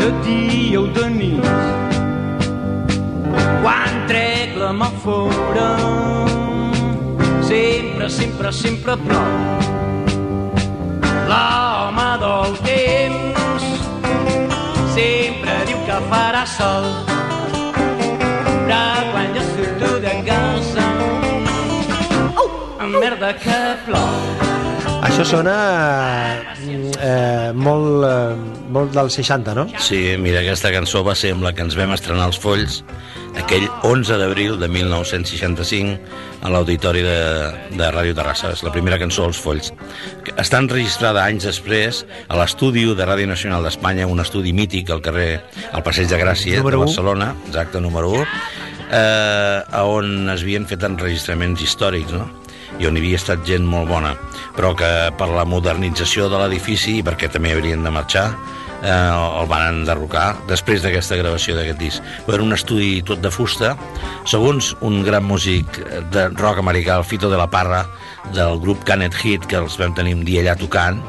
de 0.00 0.10
dia 0.24 0.80
o 0.80 0.86
de 0.96 1.08
nit 1.12 1.44
quan 3.62 4.06
trec 4.08 4.56
la 4.56 4.70
mà 4.72 4.88
fora 5.04 5.68
sempre, 7.44 8.08
sempre, 8.08 8.52
sempre 8.52 8.96
plou 9.04 9.28
l'home 11.28 12.08
del 12.24 12.56
temps 12.64 13.39
sempre 15.00 15.54
diu 15.68 15.80
que 15.88 15.98
farà 16.10 16.42
sol. 16.56 16.86
Però 18.68 18.80
quan 19.12 19.32
jo 19.36 19.44
surto 19.48 19.90
de 20.04 20.14
casa 20.28 20.86
oh, 22.42 22.48
merda 22.98 23.32
que 23.44 23.60
plou. 23.86 24.16
Això 25.08 25.24
sona 25.24 25.56
eh, 26.60 27.52
molt, 27.56 28.04
eh, 28.10 28.59
molt 28.72 28.94
dels 28.94 29.16
60, 29.18 29.54
no? 29.58 29.66
Sí, 29.82 30.00
mira, 30.18 30.40
aquesta 30.40 30.72
cançó 30.74 31.04
va 31.06 31.16
ser 31.18 31.34
amb 31.34 31.44
la 31.46 31.54
que 31.54 31.64
ens 31.66 31.76
vam 31.78 31.92
estrenar 31.96 32.28
els 32.30 32.38
Folls 32.40 32.80
aquell 33.38 33.66
11 33.86 34.18
d'abril 34.18 34.56
de 34.58 34.68
1965 34.68 35.98
a 36.42 36.50
l'auditori 36.50 37.02
de, 37.04 37.18
de 37.76 37.90
Ràdio 37.92 38.16
Terrassa. 38.16 38.52
És 38.54 38.64
la 38.66 38.72
primera 38.74 38.98
cançó 39.00 39.26
dels 39.26 39.40
Folls. 39.40 39.70
Està 40.34 40.60
enregistrada 40.62 41.24
anys 41.26 41.46
després 41.46 42.04
a 42.28 42.38
l'estudi 42.40 42.86
de 42.96 43.06
Ràdio 43.06 43.28
Nacional 43.30 43.66
d'Espanya, 43.66 44.08
un 44.10 44.22
estudi 44.22 44.54
mític 44.56 44.90
al 44.90 45.04
carrer, 45.04 45.30
al 45.70 45.84
Passeig 45.86 46.10
de 46.10 46.18
Gràcia 46.20 46.58
Número 46.62 46.80
de. 46.80 46.88
Barcelona, 46.88 47.32
exacte, 47.46 47.80
número 47.80 48.10
1, 48.18 48.26
eh, 48.90 49.62
a 49.70 49.84
on 49.86 50.30
es 50.32 50.42
havien 50.42 50.66
fet 50.66 50.86
enregistraments 50.88 51.62
històrics, 51.62 52.16
no? 52.16 52.28
i 52.80 52.86
on 52.86 52.96
hi 52.96 53.02
havia 53.02 53.18
estat 53.18 53.42
gent 53.44 53.66
molt 53.66 53.90
bona, 53.90 54.14
però 54.56 54.70
que 54.78 54.88
per 55.18 55.28
la 55.34 55.44
modernització 55.48 56.30
de 56.30 56.38
l'edifici 56.40 57.00
perquè 57.04 57.28
també 57.32 57.52
haurien 57.52 57.82
de 57.84 57.92
marxar, 57.92 58.30
eh, 58.82 58.90
el 58.90 59.46
van 59.50 59.66
enderrocar 59.80 60.36
després 60.48 60.82
d'aquesta 60.82 61.16
gravació 61.20 61.56
d'aquest 61.56 61.78
disc. 61.80 62.02
Era 62.28 62.42
un 62.42 62.52
estudi 62.56 63.02
tot 63.06 63.20
de 63.24 63.30
fusta, 63.30 63.76
segons 64.28 64.74
un 64.80 65.02
gran 65.04 65.24
músic 65.24 65.80
de 66.12 66.28
rock 66.36 66.58
americà, 66.62 66.96
el 67.00 67.04
Fito 67.04 67.30
de 67.30 67.36
la 67.40 67.48
Parra, 67.50 67.84
del 68.34 68.58
grup 68.60 68.84
Canet 68.84 69.14
Hit, 69.16 69.46
que 69.48 69.56
els 69.60 69.78
vam 69.80 69.94
tenir 69.96 70.14
un 70.14 70.24
dia 70.24 70.42
allà 70.44 70.56
tocant, 70.60 71.00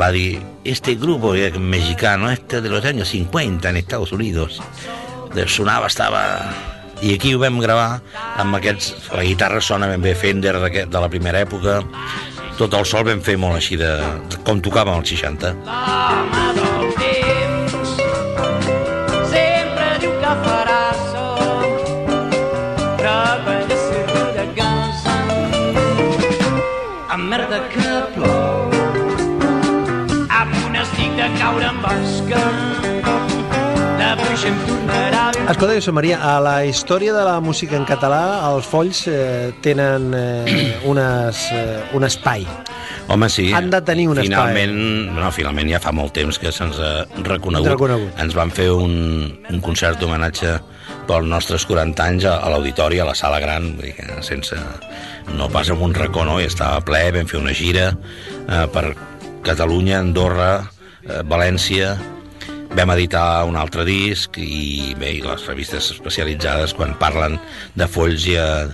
va 0.00 0.10
dir, 0.12 0.40
este 0.64 0.94
grupo 1.00 1.34
eh, 1.34 1.50
mexicano, 1.58 2.30
este 2.30 2.60
de 2.60 2.68
los 2.68 2.84
años 2.84 3.08
50 3.08 3.70
en 3.70 3.76
Estados 3.76 4.12
Unidos, 4.12 4.60
de- 5.34 5.48
sonava, 5.48 5.86
estava... 5.86 6.22
I 7.04 7.10
aquí 7.12 7.34
ho 7.36 7.38
vam 7.38 7.58
gravar 7.60 8.00
amb 8.40 8.56
aquests... 8.56 9.10
La 9.12 9.20
guitarra 9.22 9.60
sona 9.60 9.84
ben 9.90 10.00
bé 10.00 10.14
Fender 10.16 10.54
d'aquest- 10.56 10.88
de 10.88 11.00
la 11.04 11.10
primera 11.12 11.42
època, 11.44 11.82
tot 12.56 12.72
el 12.72 12.86
sol 12.88 13.04
vam 13.04 13.20
fer 13.20 13.36
molt 13.36 13.58
així 13.58 13.76
de, 13.76 13.90
de 14.32 14.40
com 14.48 14.62
tocàvem 14.64 14.96
als 14.96 15.12
60. 15.12 15.52
L'home 15.66 16.75
Escolta, 35.46 35.76
Josep 35.76 35.94
Maria, 35.94 36.16
a 36.18 36.40
la 36.42 36.64
història 36.66 37.12
de 37.14 37.22
la 37.22 37.36
música 37.38 37.76
en 37.78 37.84
català, 37.86 38.18
els 38.48 38.66
folls 38.66 39.04
eh, 39.06 39.52
tenen 39.62 40.08
eh, 40.18 40.80
unes, 40.90 41.42
eh, 41.54 41.84
un 41.94 42.02
espai. 42.02 42.42
Home, 43.14 43.28
sí. 43.30 43.44
Han 43.54 43.68
de 43.70 43.78
tenir 43.86 44.08
un 44.10 44.18
finalment, 44.18 44.74
No, 45.14 45.28
finalment 45.30 45.70
ja 45.70 45.78
fa 45.78 45.92
molt 45.94 46.16
temps 46.18 46.40
que 46.42 46.50
se'ns 46.50 46.80
ha 46.82 46.90
reconegut. 47.22 47.76
Reconegut. 47.76 48.18
Ens 48.24 48.34
van 48.34 48.50
fer 48.50 48.72
un, 48.74 48.96
un 49.46 49.62
concert 49.62 50.02
d'homenatge 50.02 50.56
pels 51.06 51.30
nostres 51.30 51.68
40 51.70 52.02
anys 52.02 52.26
a, 52.26 52.40
a 52.42 52.50
l'auditori, 52.50 52.98
a 52.98 53.06
la 53.06 53.14
sala 53.14 53.38
gran, 53.42 53.76
vull 53.78 53.92
dir 53.92 54.22
sense... 54.26 54.58
No 55.36 55.46
pas 55.50 55.70
amb 55.70 55.82
un 55.82 55.94
racó, 55.94 56.22
no? 56.26 56.40
I 56.42 56.50
estava 56.50 56.82
ple, 56.86 57.00
vam 57.14 57.26
fer 57.30 57.38
una 57.38 57.54
gira 57.54 57.88
eh, 57.92 58.66
per 58.74 58.84
Catalunya, 59.46 59.98
Andorra, 60.02 60.50
eh, 61.06 61.22
València, 61.26 61.96
vam 62.74 62.92
editar 62.96 63.44
un 63.48 63.56
altre 63.56 63.84
disc 63.86 64.38
i 64.40 64.94
bé, 64.98 65.12
i 65.18 65.22
les 65.24 65.46
revistes 65.48 65.92
especialitzades 65.94 66.74
quan 66.76 66.96
parlen 67.00 67.38
de 67.78 67.88
folls 67.90 68.26
ja, 68.26 68.66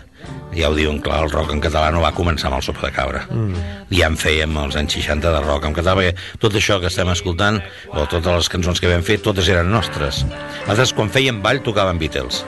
ja 0.56 0.70
ho 0.70 0.76
diuen 0.76 1.00
clar, 1.04 1.22
el 1.26 1.32
rock 1.32 1.52
en 1.54 1.62
català 1.64 1.90
no 1.92 2.02
va 2.04 2.14
començar 2.16 2.48
amb 2.50 2.58
el 2.60 2.64
sopa 2.66 2.86
de 2.86 2.92
cabra 2.96 3.24
mm. 3.28 3.68
ja 3.92 4.08
en 4.10 4.18
fèiem 4.18 4.56
els 4.64 4.78
anys 4.80 4.98
60 4.98 5.34
de 5.36 5.44
rock 5.44 5.68
en 5.68 5.76
català 5.76 5.98
perquè 6.00 6.40
tot 6.42 6.58
això 6.58 6.80
que 6.80 6.90
estem 6.90 7.12
escoltant 7.12 7.60
o 7.92 8.06
totes 8.06 8.32
les 8.32 8.52
cançons 8.56 8.80
que 8.80 8.90
vam 8.90 9.04
fer 9.06 9.20
totes 9.22 9.48
eren 9.52 9.72
nostres 9.72 10.24
nosaltres 10.24 10.96
quan 10.96 11.12
fèiem 11.12 11.42
ball 11.44 11.62
tocàvem 11.64 12.00
Beatles 12.02 12.44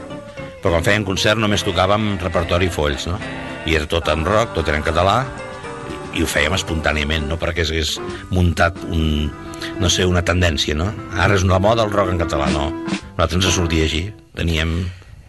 però 0.63 0.77
quan 0.79 0.87
fèiem 0.87 1.05
concert 1.05 1.41
només 1.41 1.67
tocàvem 1.67 2.15
repertori 2.25 2.71
folls 2.73 3.09
no? 3.11 3.19
i 3.65 3.77
era 3.77 3.89
tot 3.89 4.09
en 4.13 4.25
rock, 4.25 4.55
tot 4.57 4.69
era 4.69 4.81
en 4.81 4.87
català 4.87 5.23
i 6.15 6.23
ho 6.23 6.29
fèiem 6.31 6.55
espontàniament, 6.57 7.27
no 7.31 7.39
perquè 7.41 7.65
s'hagués 7.67 7.97
muntat 8.35 8.79
un, 8.87 9.31
no 9.81 9.91
sé, 9.91 10.07
una 10.07 10.23
tendència, 10.27 10.77
no? 10.79 10.91
Ara 11.19 11.39
és 11.39 11.47
una 11.47 11.61
moda 11.63 11.87
el 11.87 11.95
rock 11.95 12.13
en 12.13 12.21
català, 12.23 12.51
no. 12.55 12.69
Nosaltres 13.15 13.41
ens 13.41 13.57
sortia 13.57 13.89
així, 13.89 14.07
teníem 14.39 14.77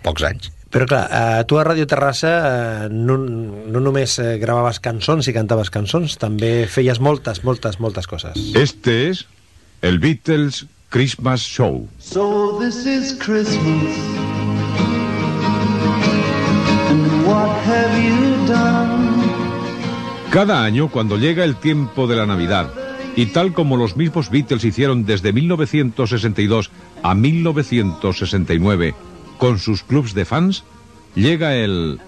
pocs 0.06 0.26
anys. 0.30 0.52
Però 0.76 0.88
clar, 0.90 1.06
eh, 1.08 1.44
tu 1.48 1.56
a 1.56 1.64
Ràdio 1.64 1.86
Terrassa 1.88 2.32
eh, 2.36 2.88
no, 2.92 3.16
no 3.16 3.82
només 3.82 4.18
eh, 4.20 4.36
gravaves 4.42 4.82
cançons 4.84 5.30
i 5.30 5.34
cantaves 5.36 5.72
cançons, 5.72 6.18
també 6.20 6.66
feies 6.68 7.00
moltes, 7.00 7.46
moltes, 7.48 7.80
moltes 7.80 8.10
coses. 8.12 8.36
Este 8.60 8.98
es 9.10 9.24
el 9.82 10.00
Beatles 10.00 10.66
Christmas 10.90 11.42
Show. 11.42 11.88
So 12.00 12.60
this 12.60 12.86
is 12.86 13.14
Christmas. 13.20 13.96
And 16.92 17.26
what 17.26 17.56
have 17.64 17.96
you 18.04 18.48
done? 18.48 18.95
Cada 20.36 20.66
año, 20.66 20.90
cuando 20.90 21.16
llega 21.18 21.46
el 21.46 21.56
tiempo 21.56 22.08
de 22.08 22.18
la 22.18 22.26
Navidad, 22.26 22.70
y 23.16 23.28
tal 23.28 23.54
como 23.54 23.78
los 23.78 23.96
mismos 23.96 24.30
Beatles 24.30 24.66
hicieron 24.66 25.06
desde 25.06 25.32
1962 25.32 26.72
a 27.04 27.16
1969 27.16 28.96
con 29.38 29.60
sus 29.60 29.84
clubs 29.84 30.14
de 30.14 30.26
fans, 30.26 30.66
llega 31.16 31.56
el 31.56 32.02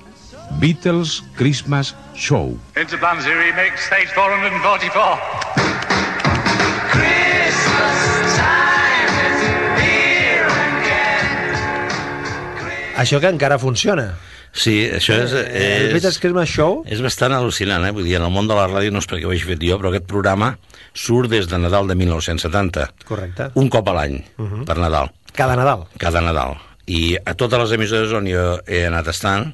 Beatles 0.60 1.24
Christmas 1.38 1.96
Show. 2.15 2.60
Into 2.75 2.98
Bamsey 2.98 3.31
remix, 3.31 3.79
stage 3.86 4.13
444. 4.13 5.19
Christmas 6.91 8.36
time 8.36 9.15
is 9.24 9.39
here 9.79 10.51
again. 10.51 11.31
Això 12.98 13.22
que 13.22 13.31
encara 13.31 13.57
funciona. 13.57 14.26
Sí, 14.57 14.75
això 14.89 15.19
és... 15.21 15.33
El 15.37 15.51
és... 15.61 15.91
Beatles 15.93 16.17
Christmas 16.21 16.49
Show 16.49 16.79
És 16.89 17.01
bastant 17.05 17.35
al·lucinant, 17.37 17.85
eh? 17.85 17.93
Vull 17.93 18.07
dir, 18.07 18.15
en 18.17 18.25
el 18.25 18.33
món 18.33 18.49
de 18.49 18.57
la 18.57 18.65
ràdio 18.71 18.93
no 18.93 19.03
és 19.03 19.09
perquè 19.09 19.27
ho 19.27 19.33
hagi 19.35 19.45
fet 19.45 19.61
jo, 19.61 19.77
però 19.77 19.91
aquest 19.91 20.07
programa 20.09 20.55
surt 20.97 21.29
des 21.33 21.45
de 21.49 21.59
Nadal 21.61 21.89
de 21.91 21.97
1970. 21.99 22.87
Correcte. 23.05 23.51
Un 23.61 23.69
cop 23.73 23.91
a 23.91 23.95
l'any, 23.99 24.17
per 24.65 24.79
Nadal, 24.81 25.13
cada 25.37 25.55
Nadal. 25.59 25.85
cada 26.01 26.25
Nadal. 26.25 26.57
I 26.87 27.17
a 27.19 27.35
totes 27.37 27.59
les 27.65 27.77
emissores 27.77 28.13
on 28.17 28.25
jo 28.31 28.57
he 28.65 28.85
anat 28.87 29.09
estant, 29.11 29.51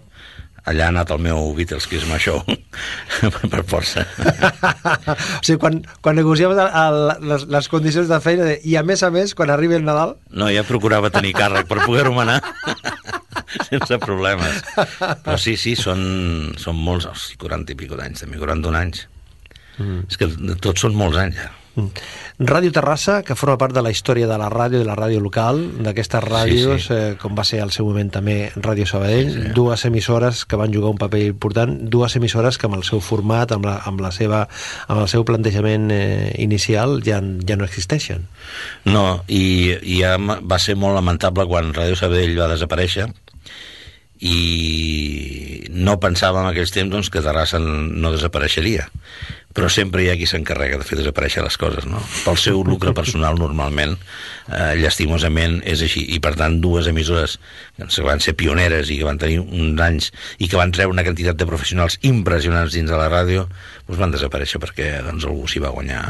allà 0.64 0.86
ha 0.88 0.92
anat 0.94 1.12
el 1.12 1.20
meu 1.20 1.50
Beatles 1.58 1.90
Christmas 1.92 2.24
Show, 2.24 2.40
per 3.52 3.64
força. 3.68 4.06
o 5.12 5.44
sigui, 5.44 5.60
quan, 5.60 5.82
quan 6.00 6.16
negociaves 6.16 6.62
el, 6.64 6.70
el, 6.72 7.28
les, 7.34 7.48
les 7.52 7.68
condicions 7.74 8.08
de 8.08 8.20
feina 8.24 8.48
de, 8.48 8.60
i 8.64 8.78
a 8.80 8.86
més 8.88 9.04
a 9.04 9.12
més, 9.12 9.36
quan 9.36 9.52
arribi 9.52 9.76
el 9.76 9.84
Nadal 9.84 10.16
No, 10.32 10.48
ja 10.54 10.64
procurava 10.68 11.12
tenir 11.12 11.34
càrrec 11.36 11.68
per 11.68 11.82
poder-ho 11.84 12.16
manar 12.16 12.40
sense 13.70 14.00
problemes. 14.04 14.62
Però 15.26 15.40
sí, 15.40 15.58
sí, 15.60 15.76
són, 15.80 16.54
són 16.60 16.80
molts, 16.80 17.10
hosti, 17.10 17.40
40 17.42 17.76
i 17.76 17.80
pico 17.80 18.00
d'anys, 18.00 18.26
també 18.26 18.42
41 18.42 18.80
anys. 18.80 19.08
Mm. 19.82 20.06
És 20.08 20.22
que 20.22 20.30
tots 20.62 20.86
són 20.86 20.98
molts 20.98 21.20
anys, 21.22 21.42
ja. 21.42 21.52
Ràdio 21.74 22.70
Terrassa, 22.74 23.22
que 23.26 23.34
forma 23.34 23.56
part 23.58 23.74
de 23.74 23.82
la 23.82 23.90
història 23.90 24.28
de 24.30 24.36
la 24.38 24.50
ràdio, 24.52 24.84
de 24.84 24.86
la 24.86 24.96
ràdio 24.98 25.22
local, 25.22 25.58
d'aquestes 25.82 26.22
ràdios, 26.24 26.84
Sí, 26.84 26.88
sí. 26.88 26.94
Eh, 26.94 27.16
com 27.18 27.34
va 27.34 27.44
ser 27.44 27.62
al 27.64 27.72
seu 27.74 27.88
moment 27.88 28.12
també 28.14 28.52
Ràdio 28.56 28.86
Sabadell, 28.86 29.32
sí, 29.32 29.42
sí. 29.42 29.54
dues 29.58 29.86
emissores 29.86 30.44
que 30.46 30.60
van 30.60 30.74
jugar 30.74 30.92
un 30.94 31.02
paper 31.02 31.24
important, 31.26 31.74
dues 31.90 32.16
emissores 32.16 32.58
que 32.58 32.70
amb 32.70 32.78
el 32.78 32.84
seu 32.84 33.02
format, 33.02 33.52
amb, 33.52 33.66
la, 33.66 33.80
amb, 33.90 34.02
la 34.02 34.12
seva, 34.12 34.48
amb 34.88 35.02
el 35.02 35.10
seu 35.10 35.26
plantejament 35.26 35.90
eh, 35.92 36.34
inicial 36.38 37.02
ja, 37.06 37.22
ja 37.22 37.58
no 37.58 37.66
existeixen. 37.66 38.28
No, 38.86 39.24
i, 39.28 39.74
i 39.82 40.02
ja 40.04 40.18
va 40.22 40.62
ser 40.62 40.78
molt 40.78 40.94
lamentable 40.94 41.48
quan 41.50 41.74
Ràdio 41.74 41.98
Sabadell 41.98 42.38
va 42.38 42.52
desaparèixer 42.54 43.10
i 44.24 45.70
no 45.74 46.00
pensàvem 46.00 46.46
en 46.46 46.52
aquells 46.54 46.72
temps 46.72 46.92
doncs, 46.92 47.12
que 47.12 47.24
Terrassa 47.24 47.60
no 47.60 48.14
desapareixeria 48.14 48.88
però 49.54 49.70
sempre 49.70 50.02
hi 50.02 50.10
ha 50.10 50.16
qui 50.18 50.26
s'encarrega 50.26 50.80
de 50.82 50.86
fer 50.88 50.98
desaparèixer 50.98 51.44
les 51.46 51.58
coses, 51.62 51.86
no? 51.86 52.00
Pel 52.26 52.40
seu 52.42 52.64
lucre 52.66 52.94
personal, 52.98 53.38
normalment, 53.38 53.94
eh, 54.50 54.74
llastimosament, 54.80 55.60
és 55.70 55.84
així. 55.86 56.08
I, 56.16 56.20
per 56.26 56.34
tant, 56.40 56.58
dues 56.62 56.90
emissores 56.90 57.38
que 57.78 58.06
van 58.08 58.24
ser 58.24 58.34
pioneres 58.40 58.90
i 58.90 58.98
que 58.98 59.06
van 59.08 59.22
tenir 59.22 59.44
uns 59.44 59.84
anys 59.86 60.10
i 60.40 60.50
que 60.50 60.58
van 60.58 60.74
treure 60.74 60.94
una 60.94 61.06
quantitat 61.06 61.38
de 61.38 61.50
professionals 61.50 62.00
impressionants 62.02 62.74
dins 62.74 62.90
de 62.90 62.98
la 62.98 63.12
ràdio, 63.14 63.46
doncs 63.86 64.02
van 64.02 64.16
desaparèixer 64.16 64.62
perquè 64.64 64.96
doncs, 65.06 65.30
algú 65.30 65.46
s'hi 65.48 65.62
va 65.62 65.76
guanyar 65.76 66.02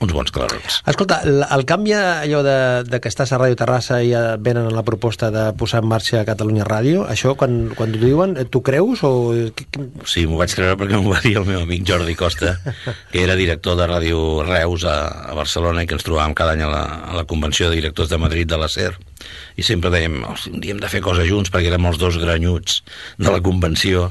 uns 0.00 0.14
bons 0.16 0.32
clarons. 0.32 0.80
Escolta, 0.88 1.20
el, 1.26 1.64
canvi 1.68 1.92
allò 1.92 2.40
de, 2.44 2.56
de 2.88 3.00
que 3.02 3.10
estàs 3.12 3.34
a 3.34 3.38
Ràdio 3.40 3.58
Terrassa 3.60 4.00
i 4.00 4.10
ja 4.14 4.22
venen 4.40 4.70
a 4.70 4.72
la 4.72 4.84
proposta 4.86 5.28
de 5.34 5.44
posar 5.60 5.82
en 5.84 5.90
marxa 5.92 6.22
Catalunya 6.28 6.64
Ràdio, 6.64 7.04
això 7.04 7.34
quan, 7.38 7.74
quan 7.76 7.92
t'ho 7.92 8.00
diuen, 8.00 8.34
eh, 8.40 8.46
tu 8.48 8.62
creus 8.64 9.04
o... 9.04 9.12
Sí, 10.08 10.24
m'ho 10.24 10.40
vaig 10.40 10.56
creure 10.56 10.78
perquè 10.80 10.96
m'ho 11.00 11.12
va 11.12 11.20
dir 11.24 11.36
el 11.40 11.48
meu 11.48 11.60
amic 11.66 11.84
Jordi 11.88 12.16
Costa, 12.16 12.56
que 13.12 13.22
era 13.22 13.36
director 13.36 13.76
de 13.76 13.88
Ràdio 13.92 14.40
Reus 14.48 14.88
a, 14.88 14.96
a 15.30 15.36
Barcelona 15.36 15.84
i 15.84 15.90
que 15.90 15.98
ens 15.98 16.06
trobàvem 16.06 16.36
cada 16.38 16.56
any 16.56 16.64
a 16.64 16.72
la, 16.72 16.84
a 17.12 17.16
la 17.20 17.26
convenció 17.28 17.68
de 17.68 17.76
directors 17.76 18.08
de 18.08 18.20
Madrid 18.20 18.48
de 18.48 18.60
la 18.60 18.72
SER. 18.72 18.94
I 19.60 19.62
sempre 19.66 19.92
dèiem, 19.92 20.22
"Hosti, 20.24 20.54
un 20.56 20.64
dia 20.64 20.72
hem 20.72 20.80
de 20.80 20.88
fer 20.88 21.04
coses 21.04 21.28
junts 21.28 21.52
perquè 21.52 21.68
érem 21.68 21.90
els 21.92 22.00
dos 22.00 22.16
granyuts 22.16 22.80
de 23.20 23.28
la 23.28 23.42
convenció 23.44 24.08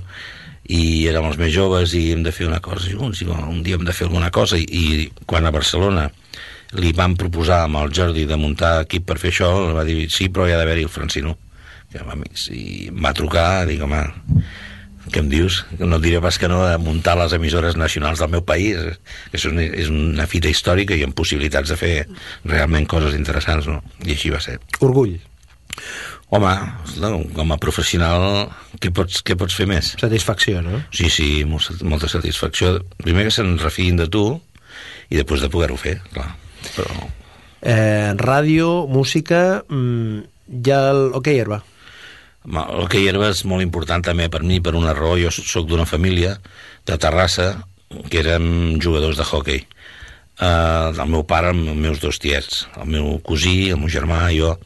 i 0.69 1.07
érem 1.09 1.25
els 1.25 1.39
més 1.41 1.51
joves 1.53 1.95
i 1.97 2.11
hem 2.13 2.23
de 2.25 2.33
fer 2.35 2.47
una 2.47 2.61
cosa 2.61 2.89
junts 2.91 3.23
i 3.23 3.27
un 3.29 3.63
dia 3.65 3.79
hem 3.79 3.85
de 3.87 3.95
fer 3.95 4.05
alguna 4.07 4.29
cosa 4.29 4.57
i, 4.59 4.65
i 4.69 5.09
quan 5.25 5.47
a 5.49 5.53
Barcelona 5.55 6.09
li 6.77 6.93
van 6.93 7.15
proposar 7.17 7.63
amb 7.65 7.79
el 7.81 7.93
Jordi 7.95 8.27
de 8.29 8.37
muntar 8.37 8.83
equip 8.83 9.07
per 9.09 9.17
fer 9.17 9.31
això, 9.33 9.49
va 9.73 9.85
dir 9.87 10.03
sí, 10.13 10.29
però 10.29 10.45
hi 10.45 10.53
ha 10.53 10.59
d'haver-hi 10.61 10.85
el 10.85 10.93
Francino 10.93 11.35
que 11.89 12.03
va, 12.05 12.13
i 12.53 12.89
em 12.91 12.99
va 13.01 13.15
trucar, 13.17 13.65
dic, 13.65 13.81
home, 13.81 14.03
què 15.09 15.23
em 15.23 15.29
dius? 15.31 15.63
No 15.79 15.97
et 15.97 16.03
diré 16.03 16.19
pas 16.21 16.37
que 16.37 16.49
no 16.51 16.59
de 16.61 16.75
muntar 16.81 17.15
les 17.17 17.33
emissores 17.33 17.77
nacionals 17.79 18.21
del 18.21 18.29
meu 18.35 18.43
país. 18.45 18.77
És 19.33 19.47
una, 19.49 19.65
és 19.65 19.89
una 19.89 20.27
fita 20.29 20.51
històrica 20.51 20.93
i 20.93 21.01
amb 21.07 21.17
possibilitats 21.17 21.73
de 21.73 21.79
fer 21.79 21.93
realment 22.45 22.85
coses 22.89 23.17
interessants, 23.17 23.65
no? 23.71 23.81
I 24.05 24.13
així 24.13 24.29
va 24.33 24.41
ser. 24.43 24.59
Orgull, 24.85 25.17
Home, 26.29 26.51
com 27.33 27.53
a 27.53 27.57
professional, 27.57 28.51
què 28.77 28.91
pots, 28.93 29.23
què 29.25 29.33
pots 29.39 29.55
fer 29.57 29.65
més? 29.69 29.95
satisfacció, 29.97 30.61
no? 30.61 30.83
Sí, 30.93 31.09
sí, 31.09 31.29
molt, 31.49 31.81
molta 31.81 32.09
satisfacció. 32.11 32.75
Primer 33.01 33.25
que 33.27 33.33
se'n 33.33 33.55
refiïn 33.57 33.97
de 33.97 34.05
tu 34.05 34.27
i 35.09 35.17
després 35.17 35.41
de 35.41 35.49
poder-ho 35.49 35.79
fer, 35.79 35.97
clar. 36.13 36.35
Però 36.75 37.09
Eh, 37.61 38.13
ràdio, 38.15 38.87
música, 38.87 39.65
mm, 39.67 40.19
ja 40.65 40.91
el 40.91 41.11
OK 41.13 41.27
Herba. 41.27 41.63
El 42.45 42.87
que 42.87 43.01
hi 43.01 43.09
és 43.09 43.43
molt 43.45 43.61
important 43.61 44.01
també 44.01 44.29
per 44.29 44.41
mi, 44.43 44.61
per 44.61 44.75
una 44.75 44.93
raó. 44.93 45.17
Jo 45.19 45.29
sóc 45.29 45.67
d'una 45.67 45.85
família 45.85 46.39
de 46.85 46.97
Terrassa 46.97 47.65
que 48.09 48.19
érem 48.19 48.79
jugadors 48.79 49.17
de 49.17 49.23
hockey. 49.23 49.67
Uh, 50.39 50.95
el 50.95 51.09
meu 51.09 51.25
pare 51.27 51.49
amb 51.49 51.67
els 51.67 51.75
meus 51.77 51.99
dos 51.99 52.17
tiets, 52.17 52.67
el 52.79 52.87
meu 52.87 53.19
cosí, 53.19 53.69
el 53.69 53.77
meu 53.77 53.89
germà, 53.89 54.31
jo, 54.31 54.57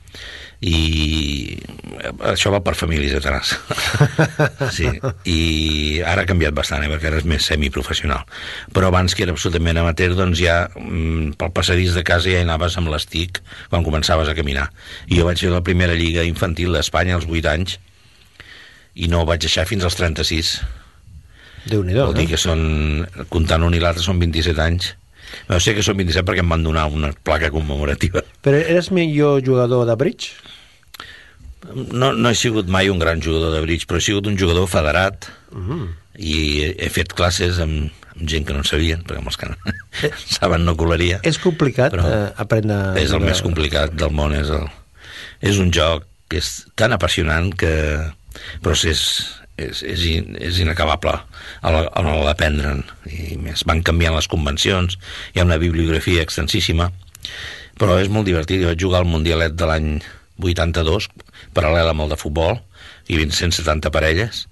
i 0.63 1.57
això 2.31 2.51
va 2.53 2.61
per 2.63 2.73
famílies 2.79 3.19
Terrassa. 3.23 3.57
sí, 4.75 4.87
i 5.27 5.99
ara 6.07 6.23
ha 6.23 6.29
canviat 6.29 6.55
bastant, 6.55 6.85
eh, 6.85 6.91
perquè 6.91 7.09
ara 7.09 7.19
és 7.19 7.27
més 7.27 7.43
semiprofessional. 7.49 8.23
Però 8.75 8.87
abans, 8.87 9.15
que 9.15 9.25
era 9.25 9.35
absolutament 9.35 9.81
amateur, 9.81 10.15
doncs 10.15 10.39
ja 10.39 10.61
mm, 10.71 11.35
pel 11.39 11.51
passadís 11.55 11.95
de 11.97 12.05
casa 12.07 12.31
ja 12.31 12.39
hi 12.39 12.47
anaves 12.47 12.77
amb 12.79 12.93
l'estic 12.93 13.41
quan 13.69 13.83
començaves 13.83 14.31
a 14.31 14.37
caminar. 14.37 14.69
I 15.09 15.19
jo 15.19 15.27
vaig 15.27 15.43
fer 15.43 15.51
la 15.51 15.63
primera 15.65 15.97
lliga 15.99 16.23
infantil 16.27 16.75
d'Espanya 16.77 17.19
als 17.19 17.27
8 17.27 17.51
anys 17.51 17.77
i 18.95 19.09
no 19.11 19.25
vaig 19.27 19.43
deixar 19.43 19.67
fins 19.67 19.83
als 19.83 19.99
36. 19.99 20.55
Déu-n'hi-do, 21.67 22.07
Vol 22.07 22.17
dir 22.17 22.27
eh? 22.27 22.33
que 22.33 22.39
són, 22.39 23.05
comptant 23.31 23.63
un 23.67 23.75
i 23.75 23.83
l'altre, 23.83 24.03
són 24.03 24.19
27 24.21 24.63
anys. 24.63 24.93
No 25.49 25.59
sé 25.63 25.73
que 25.75 25.83
són 25.83 25.97
27 25.99 26.27
perquè 26.27 26.43
em 26.43 26.51
van 26.51 26.63
donar 26.63 26.85
una 26.91 27.11
placa 27.25 27.49
commemorativa. 27.51 28.21
Però 28.45 28.59
eres 28.59 28.91
millor 28.95 29.41
jugador 29.43 29.87
de 29.89 29.95
bridge? 29.99 30.52
No, 31.73 32.11
no 32.13 32.29
he 32.29 32.35
sigut 32.35 32.67
mai 32.67 32.89
un 32.91 32.99
gran 32.99 33.21
jugador 33.23 33.53
de 33.55 33.61
bridge, 33.63 33.85
però 33.87 33.97
he 34.01 34.03
sigut 34.05 34.27
un 34.27 34.37
jugador 34.39 34.67
federat 34.67 35.29
Mm. 35.53 35.83
i 36.17 36.37
he, 36.63 36.69
he 36.81 36.89
fet 36.89 37.11
classes 37.13 37.59
amb, 37.61 37.91
amb 38.15 38.23
gent 38.29 38.45
que 38.47 38.53
no 38.55 38.63
en 38.63 38.65
sabien, 38.65 39.03
perquè 39.05 39.19
amb 39.21 39.29
els 39.29 39.37
que 39.37 39.49
no, 39.51 39.55
saben 40.37 40.65
no 40.65 40.73
colaria. 40.75 41.19
És 41.23 41.37
complicat 41.37 41.93
Però 41.93 42.07
eh, 42.09 42.31
aprendre... 42.41 42.79
És 43.01 43.13
el 43.13 43.21
més 43.21 43.41
complicat 43.45 43.93
del 43.93 44.09
món, 44.17 44.33
és, 44.33 44.49
el, 44.49 44.65
és 45.45 45.59
un 45.61 45.69
joc 45.71 46.07
que 46.27 46.41
és 46.41 46.49
tan 46.75 46.91
apassionant 46.97 47.51
que 47.53 47.69
però 48.65 48.73
és, 48.73 48.87
és, 49.61 49.83
és, 49.85 50.05
in, 50.09 50.33
és 50.41 50.57
inacabable 50.63 51.13
a 51.61 51.69
la- 51.75 51.85
a 51.93 52.01
l'hora 52.01 52.25
d'aprendre'n 52.31 52.81
i 53.13 53.37
més 53.37 53.61
van 53.69 53.83
canviant 53.85 54.15
les 54.17 54.27
convencions 54.27 54.97
hi 55.35 55.39
ha 55.39 55.45
una 55.45 55.61
bibliografia 55.61 56.25
extensíssima 56.25 56.89
Però 57.77 57.95
és 58.01 58.09
molt 58.09 58.25
divertit. 58.27 58.61
Jo 58.61 58.67
vaig 58.69 58.81
jugar 58.81 58.99
al 59.01 59.07
Mundialet 59.09 59.53
de 59.57 59.65
l'any 59.65 59.87
82, 60.41 61.09
paral·lel 61.53 61.91
amb 61.91 62.05
el 62.05 62.13
de 62.13 62.19
futbol, 62.19 62.59
i 63.07 63.19
170 63.19 63.91
parelles, 63.93 64.47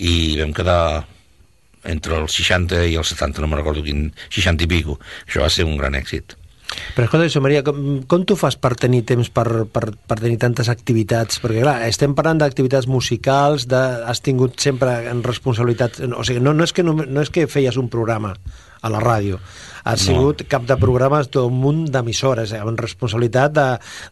i 0.00 0.38
vam 0.40 0.54
quedar 0.56 1.04
entre 1.88 2.20
els 2.20 2.36
60 2.38 2.86
i 2.90 2.94
els 2.98 3.10
70, 3.14 3.42
no 3.42 3.50
me'n 3.50 3.60
recordo 3.60 3.82
quin, 3.84 4.10
60 4.30 4.64
i 4.64 4.70
pico. 4.70 4.98
Això 5.26 5.42
va 5.42 5.50
ser 5.50 5.66
un 5.66 5.76
gran 5.80 5.98
èxit. 5.98 6.36
Però 6.96 7.04
escolta, 7.04 7.26
Josep 7.26 7.44
Maria, 7.44 7.62
com, 7.66 8.00
com 8.08 8.22
tu 8.24 8.36
fas 8.38 8.56
per 8.56 8.72
tenir 8.80 9.02
temps 9.08 9.28
per, 9.34 9.46
per, 9.68 9.90
per 9.92 10.18
tenir 10.22 10.38
tantes 10.40 10.70
activitats? 10.72 11.40
Perquè, 11.42 11.60
clar, 11.64 11.78
estem 11.88 12.14
parlant 12.16 12.40
d'activitats 12.40 12.88
musicals, 12.88 13.66
de, 13.68 13.80
has 14.08 14.22
tingut 14.24 14.56
sempre 14.62 15.02
en 15.10 15.20
responsabilitats... 15.26 16.00
O 16.16 16.24
sigui, 16.24 16.40
no, 16.40 16.54
no, 16.56 16.64
és 16.64 16.72
que, 16.72 16.84
no, 16.86 16.96
no 16.96 17.24
és 17.24 17.32
que 17.34 17.48
feies 17.50 17.76
un 17.80 17.90
programa 17.92 18.32
a 18.82 18.90
la 18.90 19.00
ràdio, 19.00 19.38
No. 19.94 19.96
sigut 19.98 20.44
cap 20.50 20.62
de 20.66 20.76
programes 20.78 21.26
d'un 21.34 21.54
munt 21.58 21.84
d'emissores, 21.90 22.52
eh, 22.54 22.58
amb 22.62 22.78
responsabilitat 22.78 23.52
de, 23.56 23.64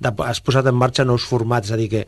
de... 0.02 0.10
Has 0.26 0.40
posat 0.42 0.66
en 0.66 0.74
marxa 0.74 1.04
nous 1.06 1.22
formats, 1.22 1.68
és 1.70 1.74
a 1.74 1.78
dir, 1.78 1.88
que 1.92 2.00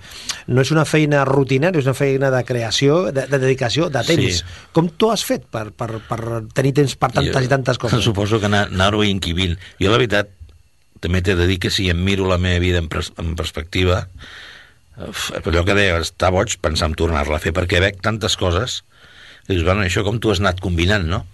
no 0.50 0.62
és 0.64 0.70
una 0.74 0.84
feina 0.88 1.24
rutinària, 1.28 1.78
és 1.78 1.86
una 1.86 1.94
feina 1.94 2.30
de 2.34 2.40
creació, 2.48 3.12
de, 3.14 3.26
de 3.30 3.38
dedicació, 3.38 3.86
de 3.90 4.02
temps. 4.06 4.40
Sí. 4.42 4.56
Com 4.74 4.88
tu 4.98 5.10
has 5.14 5.22
fet 5.26 5.46
per, 5.50 5.68
per, 5.78 6.00
per 6.08 6.20
tenir 6.54 6.72
temps 6.80 6.96
per 6.98 7.12
tantes 7.14 7.34
Jo 7.38 7.44
i 7.46 7.50
tantes 7.52 7.78
coses? 7.78 8.02
Suposo 8.08 8.40
que 8.42 8.50
anar- 8.50 8.66
anar-ho 8.72 9.04
inquivint. 9.06 9.54
Jo, 9.78 9.90
la 9.92 9.98
veritat, 10.00 10.30
també 11.02 11.22
t'he 11.22 11.34
de 11.38 11.46
dir 11.50 11.60
que 11.62 11.70
si 11.70 11.86
em 11.90 11.98
miro 12.02 12.26
la 12.30 12.38
meva 12.42 12.58
vida 12.62 12.78
en, 12.82 12.88
pres 12.90 13.12
en 13.18 13.36
perspectiva, 13.38 14.04
uf, 15.08 15.30
allò 15.38 15.62
que 15.66 15.74
deia, 15.78 15.98
està 16.02 16.30
boig 16.34 16.58
pensar 16.62 16.90
en 16.90 16.98
tornar-la 16.98 17.38
a 17.38 17.42
fer, 17.42 17.54
perquè 17.56 17.80
veig 17.82 18.02
tantes 18.02 18.36
coses 18.38 18.82
que 19.46 19.54
dius, 19.56 19.64
bueno, 19.66 19.82
això 19.82 20.04
com 20.06 20.18
tu 20.22 20.30
has 20.30 20.38
anat 20.42 20.60
combinant, 20.62 21.06
no? 21.10 21.24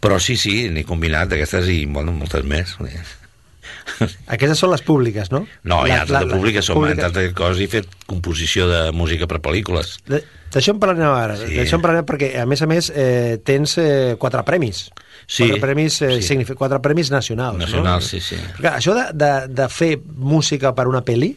Però 0.00 0.18
sí, 0.22 0.36
sí, 0.38 0.68
n'he 0.70 0.84
combinat 0.86 1.32
d'aquestes 1.32 1.66
i, 1.74 1.80
bueno, 1.90 2.12
moltes 2.14 2.44
més. 2.46 2.76
Aquestes 4.34 4.60
són 4.60 4.70
les 4.70 4.82
públiques, 4.86 5.30
no? 5.34 5.42
No, 5.66 5.80
hi 5.86 5.90
ha 5.94 6.02
altres 6.04 6.26
de 6.26 6.36
públiques, 6.36 6.68
som 6.68 6.78
públiques. 6.78 7.02
altres 7.08 7.32
coses, 7.36 7.62
he 7.64 7.70
fet 7.72 7.88
composició 8.06 8.68
de 8.70 8.82
música 8.94 9.26
per 9.30 9.40
pel·lícules. 9.42 9.96
D'això 10.06 10.74
en 10.76 10.80
parlarem 10.82 11.10
ara. 11.10 11.34
Sí. 11.40 11.50
D'això 11.56 11.80
en 11.80 11.84
parlarem 11.84 12.06
perquè, 12.08 12.30
a 12.40 12.46
més 12.48 12.62
a 12.62 12.68
més, 12.70 12.92
eh, 12.94 13.40
tens 13.44 13.74
eh, 13.82 14.14
quatre 14.20 14.44
premis. 14.46 14.86
Sí, 15.28 15.44
Quatre 15.44 15.60
premis, 15.60 15.98
eh, 16.06 16.22
sí. 16.24 16.38
quatre 16.54 16.78
premis 16.80 17.10
nacionals. 17.12 17.58
Nacionals, 17.60 18.06
no? 18.06 18.08
sí, 18.08 18.20
sí. 18.24 18.38
Perquè 18.56 18.76
això 18.78 18.94
de, 18.96 19.08
de, 19.18 19.32
de 19.58 19.66
fer 19.68 19.90
música 20.16 20.72
per 20.78 20.86
una 20.88 21.02
pel·li 21.04 21.34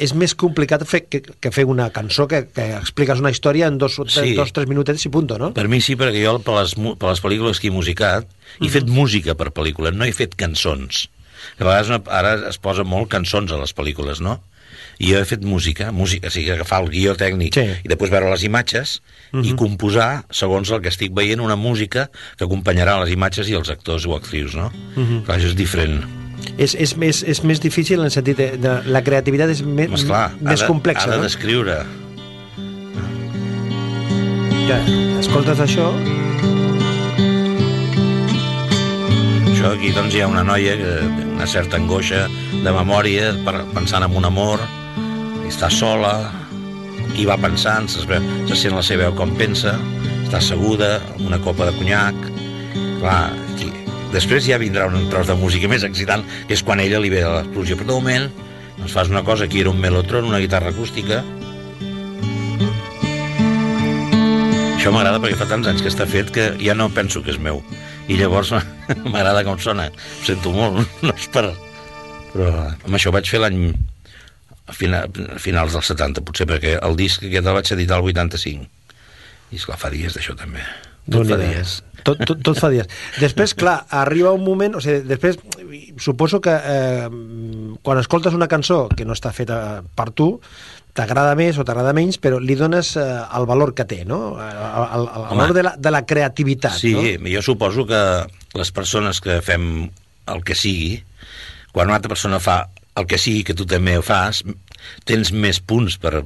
és 0.00 0.14
més 0.16 0.32
complicat 0.34 0.82
fer, 0.88 1.02
que, 1.12 1.20
que 1.20 1.50
fer 1.52 1.66
una 1.68 1.90
cançó 1.92 2.26
que, 2.30 2.46
que 2.48 2.70
expliques 2.78 3.20
una 3.20 3.30
història 3.30 3.68
en 3.68 3.76
dos, 3.78 3.96
tres, 4.00 4.14
Sí. 4.16 4.34
dos 4.34 4.52
tres 4.56 4.66
minutets 4.70 5.04
i 5.04 5.10
punto, 5.12 5.36
no? 5.38 5.52
Per 5.54 5.66
mi 5.68 5.80
sí, 5.84 5.94
perquè 5.96 6.22
jo 6.24 6.38
per 6.40 6.54
les, 6.62 6.72
per 6.74 7.10
les 7.12 7.20
pel·lícules 7.22 7.60
que 7.60 7.68
he 7.68 7.74
musicat 7.74 8.26
he 8.62 8.70
fet 8.72 8.88
música 8.88 9.34
per 9.36 9.50
pel·lícula, 9.52 9.92
no 9.92 10.04
he 10.08 10.12
fet 10.16 10.34
cançons. 10.40 11.08
A 11.60 11.64
vegades 11.66 11.90
una, 11.92 12.00
ara 12.08 12.34
es 12.48 12.56
posa 12.58 12.84
molt 12.88 13.10
cançons 13.12 13.52
a 13.52 13.58
les 13.60 13.74
pel·lícules, 13.76 14.20
no? 14.24 14.40
I 15.02 15.10
jo 15.12 15.18
he 15.20 15.24
fet 15.26 15.42
música, 15.44 15.90
música, 15.92 16.28
o 16.30 16.30
sigui, 16.30 16.50
agafar 16.54 16.80
el 16.84 16.88
guió 16.90 17.14
tècnic 17.18 17.54
Sí. 17.54 17.64
i 17.84 17.88
després 17.90 18.10
veure 18.10 18.30
les 18.30 18.44
imatges 18.46 19.00
i 19.42 19.52
composar, 19.58 20.24
segons 20.30 20.70
el 20.70 20.80
que 20.80 20.88
estic 20.88 21.12
veient, 21.12 21.40
una 21.42 21.56
música 21.58 22.08
que 22.38 22.44
acompanyarà 22.46 22.96
les 23.02 23.10
imatges 23.12 23.48
i 23.50 23.54
els 23.58 23.68
actors 23.70 24.06
o 24.06 24.14
actrius, 24.16 24.54
no? 24.54 24.70
Clar, 25.26 25.36
això 25.38 25.50
és 25.50 25.56
diferent. 25.58 26.00
És, 26.58 26.74
és, 26.74 26.94
més, 27.00 27.22
és 27.26 27.42
més 27.46 27.60
difícil 27.62 27.98
en 27.98 28.08
el 28.08 28.14
sentit 28.14 28.38
de, 28.38 28.48
de 28.60 28.74
la 28.86 29.02
creativitat 29.06 29.50
és 29.54 29.62
més, 29.64 29.90
Però, 29.90 30.00
esclar, 30.00 30.24
més 30.40 30.60
ha 30.60 30.64
de, 30.64 30.68
complexa, 30.70 31.08
ha 31.08 31.14
de 31.14 31.18
no? 31.18 31.26
descriure. 31.26 31.78
Ja, 34.68 34.78
escoltes 35.20 35.60
això... 35.60 35.90
Això 39.50 39.72
aquí 39.74 39.90
doncs 39.96 40.14
hi 40.14 40.22
ha 40.24 40.30
una 40.30 40.44
noia 40.46 40.76
que 40.80 40.94
té 41.02 41.26
una 41.34 41.48
certa 41.50 41.76
angoixa 41.80 42.24
de 42.52 42.72
memòria 42.72 43.34
per, 43.44 43.58
pensant 43.74 44.06
en 44.06 44.16
un 44.16 44.28
amor 44.28 44.62
i 45.44 45.50
està 45.50 45.68
sola 45.72 46.14
i 47.18 47.26
va 47.28 47.36
pensant, 47.38 47.90
se, 47.90 48.04
se 48.04 48.56
sent 48.58 48.74
la 48.74 48.82
seva 48.82 49.08
veu 49.08 49.18
com 49.18 49.34
pensa 49.38 49.76
està 50.24 50.40
asseguda 50.40 50.96
amb 51.14 51.26
una 51.28 51.38
copa 51.44 51.68
de 51.68 51.76
conyac 51.76 52.16
clar, 53.04 53.30
aquí. 53.52 53.73
Després 54.14 54.46
ja 54.46 54.60
vindrà 54.62 54.86
un 54.88 55.08
tros 55.12 55.28
de 55.28 55.36
música 55.38 55.68
més 55.70 55.84
excitant 55.86 56.24
que 56.48 56.56
és 56.56 56.62
quan 56.64 56.80
ella 56.82 57.02
li 57.02 57.10
ve 57.12 57.24
l'explosió. 57.26 57.78
Però 57.80 57.90
de 57.90 57.98
moment 57.98 58.28
doncs 58.78 58.94
fas 58.94 59.10
una 59.10 59.24
cosa, 59.26 59.48
aquí 59.48 59.60
era 59.60 59.72
un 59.74 59.80
melotron 59.82 60.30
una 60.30 60.40
guitarra 60.42 60.70
acústica. 60.70 61.24
Això 64.74 64.92
m'agrada 64.92 65.20
perquè 65.20 65.38
fa 65.40 65.48
tants 65.50 65.68
anys 65.70 65.82
que 65.82 65.92
està 65.92 66.06
fet 66.08 66.32
que 66.32 66.50
ja 66.60 66.76
no 66.76 66.90
penso 66.92 67.22
que 67.24 67.34
és 67.34 67.40
meu. 67.40 67.62
I 68.08 68.18
llavors 68.20 68.52
m'agrada 69.12 69.44
com 69.44 69.58
sona. 69.58 69.90
Ho 69.90 70.26
sento 70.26 70.52
molt, 70.54 70.82
no 71.06 71.14
és 71.16 71.28
per 71.34 71.48
però 72.34 72.50
amb 72.66 72.96
això 72.98 73.12
vaig 73.14 73.28
fer 73.30 73.40
l'any 73.42 73.68
a 74.66 74.74
finals 74.74 75.76
dels 75.76 75.90
70 75.92 76.24
potser 76.26 76.48
perquè 76.50 76.78
el 76.80 76.98
disc 76.98 77.22
aquest 77.22 77.46
el 77.46 77.58
vaig 77.60 77.70
editar 77.76 78.00
el 78.00 78.10
85 78.10 78.66
i 79.52 79.60
esclar 79.60 79.78
fa 79.78 79.92
dies 79.92 80.16
d'això 80.16 80.34
també 80.40 80.64
tot 81.10 81.28
fa 81.28 81.40
dies 81.40 81.80
Tot, 82.04 82.18
tot, 82.28 82.36
tot 82.44 82.58
fa 82.60 82.68
dies. 82.68 82.84
Després, 83.16 83.54
clar, 83.60 83.86
arriba 83.88 84.34
un 84.36 84.42
moment... 84.44 84.74
O 84.76 84.80
sigui, 84.84 85.06
després, 85.08 85.38
suposo 85.96 86.36
que 86.44 86.52
eh, 86.52 87.06
quan 87.80 88.00
escoltes 88.02 88.36
una 88.36 88.48
cançó 88.50 88.90
que 88.92 89.06
no 89.08 89.16
està 89.16 89.32
feta 89.32 89.56
per 89.96 90.10
tu, 90.12 90.26
t'agrada 90.92 91.32
més 91.38 91.56
o 91.56 91.64
t'agrada 91.64 91.94
menys, 91.96 92.20
però 92.20 92.36
li 92.44 92.58
dones 92.60 92.92
eh, 93.00 93.06
el 93.38 93.48
valor 93.48 93.72
que 93.72 93.86
té, 93.88 94.02
no? 94.04 94.34
El, 94.36 94.84
el, 94.84 95.08
el 95.08 95.24
valor 95.30 95.56
de 95.56 95.64
la, 95.64 95.72
de 95.80 95.94
la 95.96 96.04
creativitat, 96.04 96.76
Sí, 96.76 96.92
no? 96.92 97.32
jo 97.32 97.42
suposo 97.42 97.86
que 97.88 98.02
les 98.54 98.70
persones 98.76 99.24
que 99.24 99.40
fem 99.40 99.88
el 100.28 100.44
que 100.44 100.54
sigui, 100.54 100.98
quan 101.72 101.88
una 101.88 101.96
altra 101.98 102.12
persona 102.12 102.36
fa 102.36 102.66
el 102.94 103.08
que 103.10 103.18
sigui 103.18 103.42
que 103.48 103.56
tu 103.56 103.66
també 103.66 103.96
ho 103.98 104.04
fas, 104.06 104.44
tens 105.08 105.32
més 105.32 105.58
punts 105.58 105.96
per, 105.98 106.20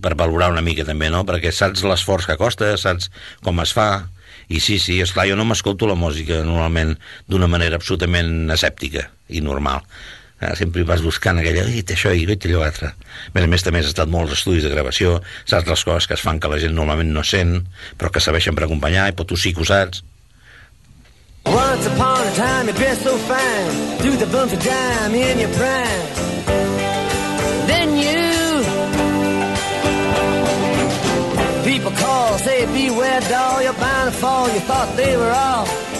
per 0.00 0.14
valorar 0.18 0.50
una 0.52 0.64
mica 0.64 0.86
també, 0.86 1.10
no? 1.12 1.24
Perquè 1.28 1.52
saps 1.52 1.84
l'esforç 1.86 2.28
que 2.30 2.38
costa, 2.40 2.74
saps 2.80 3.10
com 3.44 3.62
es 3.64 3.74
fa, 3.76 4.06
i 4.48 4.60
sí, 4.60 4.78
sí, 4.78 4.98
esclar, 5.00 5.28
jo 5.30 5.36
no 5.38 5.46
m'escolto 5.48 5.88
la 5.88 5.96
música 5.96 6.42
normalment 6.44 6.94
d'una 7.30 7.48
manera 7.48 7.80
absolutament 7.80 8.50
escèptica 8.52 9.08
i 9.28 9.40
normal. 9.40 9.84
Eh, 10.40 10.52
sempre 10.58 10.84
vas 10.84 11.02
buscant 11.04 11.38
aquella, 11.40 11.64
i 11.70 11.80
això 11.80 12.12
i 12.12 12.26
té 12.26 12.50
allò 12.50 12.64
altre. 12.66 12.90
A 12.92 13.34
més 13.36 13.46
a 13.46 13.50
més, 13.50 13.64
també 13.64 13.80
has 13.80 13.92
estat 13.92 14.10
molts 14.12 14.34
estudis 14.36 14.66
de 14.66 14.72
gravació, 14.72 15.20
saps 15.48 15.70
les 15.70 15.84
coses 15.86 16.08
que 16.10 16.18
es 16.18 16.24
fan 16.24 16.40
que 16.40 16.50
la 16.50 16.58
gent 16.60 16.74
normalment 16.76 17.14
no 17.14 17.24
sent, 17.24 17.62
però 17.96 18.10
que 18.12 18.20
serveixen 18.20 18.56
per 18.58 18.66
acompanyar, 18.66 19.08
i 19.08 19.16
però 19.16 19.30
tu 19.30 19.40
sí 19.40 19.54
que 19.54 19.64
ho 19.64 19.68
saps. 19.70 20.04
Once 21.44 21.86
upon 21.86 22.26
a 22.26 22.34
time, 22.34 22.68
you 22.68 22.74
dressed 22.74 23.04
so 23.04 23.16
fine, 23.28 23.98
do 23.98 24.16
the 24.16 24.26
bump 24.26 24.50
to 24.50 24.56
dime 24.56 25.14
in 25.14 25.38
your 25.38 25.50
prime. 25.50 26.13
Say, 33.20 33.30
doll, 33.30 33.62
you're 33.62 33.72
bound 33.74 34.12
to 34.12 34.18
fall. 34.18 34.48
You 34.48 34.60
thought 34.60 34.96
they 34.96 35.16
were 35.16 35.30
all 35.30 35.93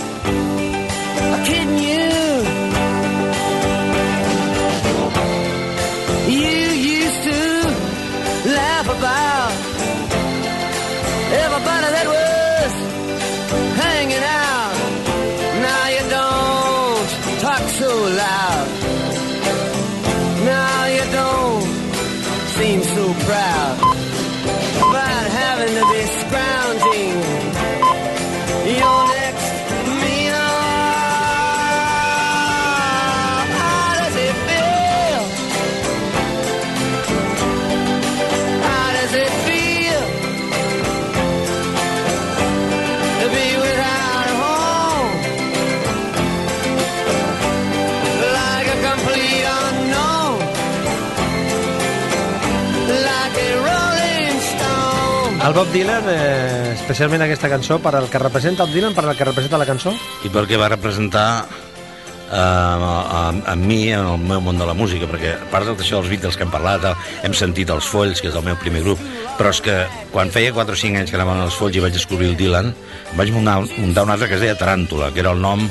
El 55.55 55.61
Bob 55.61 55.71
Dylan, 55.71 56.03
eh, 56.11 56.73
especialment 56.75 57.23
aquesta 57.23 57.47
cançó, 57.47 57.77
per 57.79 57.93
al 57.95 58.09
que 58.11 58.19
representa 58.19 58.65
el 58.65 58.73
Dylan, 58.75 58.91
per 58.91 59.05
al 59.05 59.15
que 59.15 59.29
representa 59.29 59.61
la 59.61 59.69
cançó? 59.69 59.93
i 60.27 60.31
perquè 60.35 60.59
va 60.59 60.67
representar 60.73 61.47
eh, 61.47 62.35
a, 62.35 63.21
a 63.31 63.55
mi 63.55 63.93
en 63.93 64.03
el 64.03 64.19
meu 64.19 64.43
món 64.43 64.59
de 64.59 64.67
la 64.67 64.75
música, 64.75 65.07
perquè 65.07 65.37
a 65.37 65.47
part 65.53 65.71
d'això 65.71 66.01
dels 66.01 66.11
Beatles 66.11 66.35
que 66.35 66.43
hem 66.43 66.51
parlat, 66.51 66.89
eh, 66.91 66.95
hem 67.23 67.39
sentit 67.39 67.71
els 67.71 67.87
Folls, 67.87 68.19
que 68.19 68.33
és 68.33 68.35
el 68.35 68.43
meu 68.43 68.59
primer 68.59 68.83
grup, 68.83 69.07
però 69.39 69.55
és 69.55 69.63
que 69.63 69.79
quan 70.11 70.35
feia 70.35 70.51
4 70.59 70.75
o 70.75 70.83
5 70.83 71.05
anys 71.05 71.15
que 71.15 71.23
anaven 71.23 71.47
als 71.47 71.55
Folls 71.55 71.79
i 71.79 71.87
vaig 71.87 71.95
descobrir 71.95 72.33
el 72.33 72.37
Dylan, 72.43 72.75
vaig 73.15 73.31
muntar, 73.31 73.61
muntar 73.79 74.09
un 74.11 74.15
altre 74.17 74.27
que 74.27 74.41
es 74.41 74.43
deia 74.49 74.59
Taràntula, 74.59 75.15
que 75.15 75.23
era 75.23 75.39
el 75.39 75.47
nom 75.47 75.69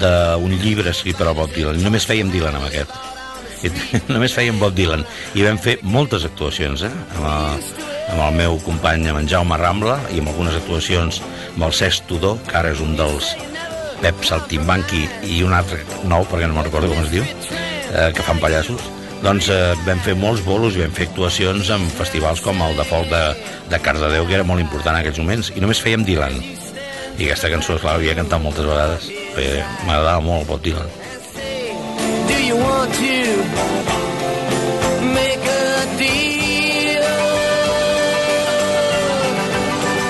d'un 0.00 0.60
llibre 0.64 0.96
escrit 0.96 1.20
per 1.20 1.28
al 1.28 1.36
Bob 1.36 1.52
Dylan. 1.52 1.84
Només 1.84 2.08
fèiem 2.08 2.32
Dylan 2.32 2.56
amb 2.56 2.72
aquest. 2.72 3.09
I 3.64 3.72
només 4.14 4.34
fèiem 4.36 4.60
Bob 4.60 4.76
Dylan. 4.76 5.04
I 5.36 5.44
vam 5.46 5.60
fer 5.60 5.78
moltes 5.82 6.24
actuacions, 6.28 6.84
eh? 6.86 6.92
Amb 7.18 7.26
el, 7.30 7.64
amb 8.14 8.24
el 8.26 8.38
meu 8.40 8.58
company, 8.64 9.08
amb 9.10 9.22
en 9.22 9.28
Jaume 9.30 9.58
Rambla, 9.60 9.98
i 10.14 10.22
amb 10.22 10.32
algunes 10.32 10.56
actuacions 10.58 11.20
amb 11.54 11.66
el 11.68 11.74
Cesc 11.76 12.06
Tudor, 12.08 12.38
que 12.48 12.56
ara 12.60 12.72
és 12.74 12.80
un 12.84 12.96
dels 12.98 13.34
Pep 14.00 14.24
Saltimbanqui 14.24 15.04
i 15.28 15.42
un 15.44 15.52
altre 15.56 15.82
nou, 16.08 16.24
perquè 16.28 16.48
no 16.48 16.56
me'n 16.56 16.66
recordo 16.70 16.88
com 16.92 17.02
es 17.04 17.12
diu, 17.12 17.26
eh, 17.26 18.08
que 18.16 18.24
fan 18.24 18.40
pallassos. 18.42 18.86
Doncs 19.20 19.50
eh, 19.52 19.74
vam 19.84 20.00
fer 20.00 20.14
molts 20.16 20.40
bolos 20.46 20.78
i 20.78 20.84
vam 20.84 20.94
fer 20.96 21.10
actuacions 21.10 21.68
en 21.74 21.84
festivals 21.98 22.40
com 22.44 22.62
el 22.64 22.78
de 22.78 22.86
Folk 22.88 23.10
de, 23.12 23.24
de 23.68 23.82
Cardedeu, 23.84 24.24
que 24.28 24.38
era 24.38 24.48
molt 24.48 24.64
important 24.64 24.94
en 24.94 25.02
aquells 25.02 25.20
moments, 25.20 25.52
i 25.52 25.60
només 25.60 25.82
fèiem 25.84 26.06
Dylan. 26.08 26.40
I 27.20 27.28
aquesta 27.28 27.52
cançó, 27.52 27.76
esclar, 27.76 27.98
l'havia 27.98 28.16
cantat 28.16 28.40
moltes 28.40 28.64
vegades, 28.64 29.10
perquè 29.36 29.60
m'agradava 29.84 30.24
molt 30.24 30.48
Bob 30.48 30.64
Dylan. 30.64 30.99
Do 32.60 32.66
you 32.66 32.72
want 32.72 32.92
to 32.92 33.16
make 35.16 35.40
a 35.48 35.96
deal? 35.96 37.04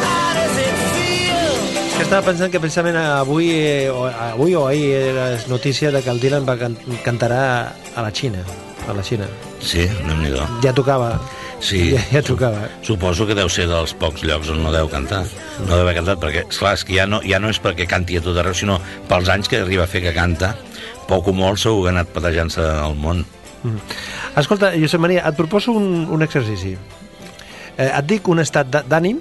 How 0.02 0.34
does 0.34 0.56
it 0.58 0.74
feel? 0.90 1.54
Que 1.94 2.02
estava 2.02 2.26
pensant 2.26 2.50
que 2.50 2.58
precisament 2.58 2.98
avui, 2.98 3.52
eh, 3.54 3.86
o, 3.86 4.02
avui 4.10 4.56
o 4.58 4.66
ahir 4.66 4.90
era 5.12 5.28
notícia 5.46 5.92
de 5.94 6.02
que 6.02 6.10
el 6.10 6.18
Dylan 6.18 6.42
va 6.48 6.56
can 6.58 6.74
cantarà 7.04 7.70
a 7.94 8.02
la 8.02 8.10
Xina. 8.10 8.42
A 8.88 8.96
la 8.98 9.04
Xina. 9.06 9.28
Sí, 9.62 9.86
déu 9.86 10.18
nhi 10.18 10.34
Ja 10.64 10.74
tocava. 10.74 11.20
Sí. 11.60 11.90
Ja, 11.94 12.02
ja 12.10 12.22
tocava. 12.22 12.66
Suposo 12.82 13.28
que 13.28 13.36
deu 13.38 13.48
ser 13.48 13.68
dels 13.70 13.94
pocs 13.94 14.24
llocs 14.26 14.50
on 14.50 14.64
no 14.64 14.72
deu 14.74 14.90
cantar. 14.90 15.22
No 15.68 15.76
deu 15.76 15.84
haver 15.84 15.94
cantat, 16.00 16.18
perquè, 16.18 16.48
esclar, 16.48 16.74
és 16.74 16.82
que 16.82 16.98
ja 16.98 17.06
no, 17.06 17.22
ja 17.22 17.38
no 17.38 17.48
és 17.48 17.62
perquè 17.62 17.86
canti 17.86 18.18
a 18.18 18.24
tot 18.26 18.42
arreu, 18.42 18.58
sinó 18.58 18.80
pels 19.06 19.30
anys 19.30 19.46
que 19.46 19.62
arriba 19.62 19.84
a 19.84 19.92
fer 19.92 20.02
que 20.02 20.16
canta, 20.16 20.56
poc 21.10 21.28
o 21.28 21.34
molt 21.34 21.58
segur 21.58 21.82
que 21.84 21.90
ha 21.90 21.94
anat 21.98 22.12
patejant-se 22.14 22.62
al 22.62 22.94
món. 22.96 23.24
Escolta, 24.40 24.70
Josep 24.78 25.02
Maria, 25.02 25.26
et 25.28 25.36
proposo 25.36 25.72
un, 25.76 26.06
un 26.08 26.22
exercici. 26.24 26.76
Eh, 27.76 27.90
et 27.90 28.06
dic 28.08 28.28
un 28.30 28.40
estat 28.40 28.70
d'ànim 28.88 29.18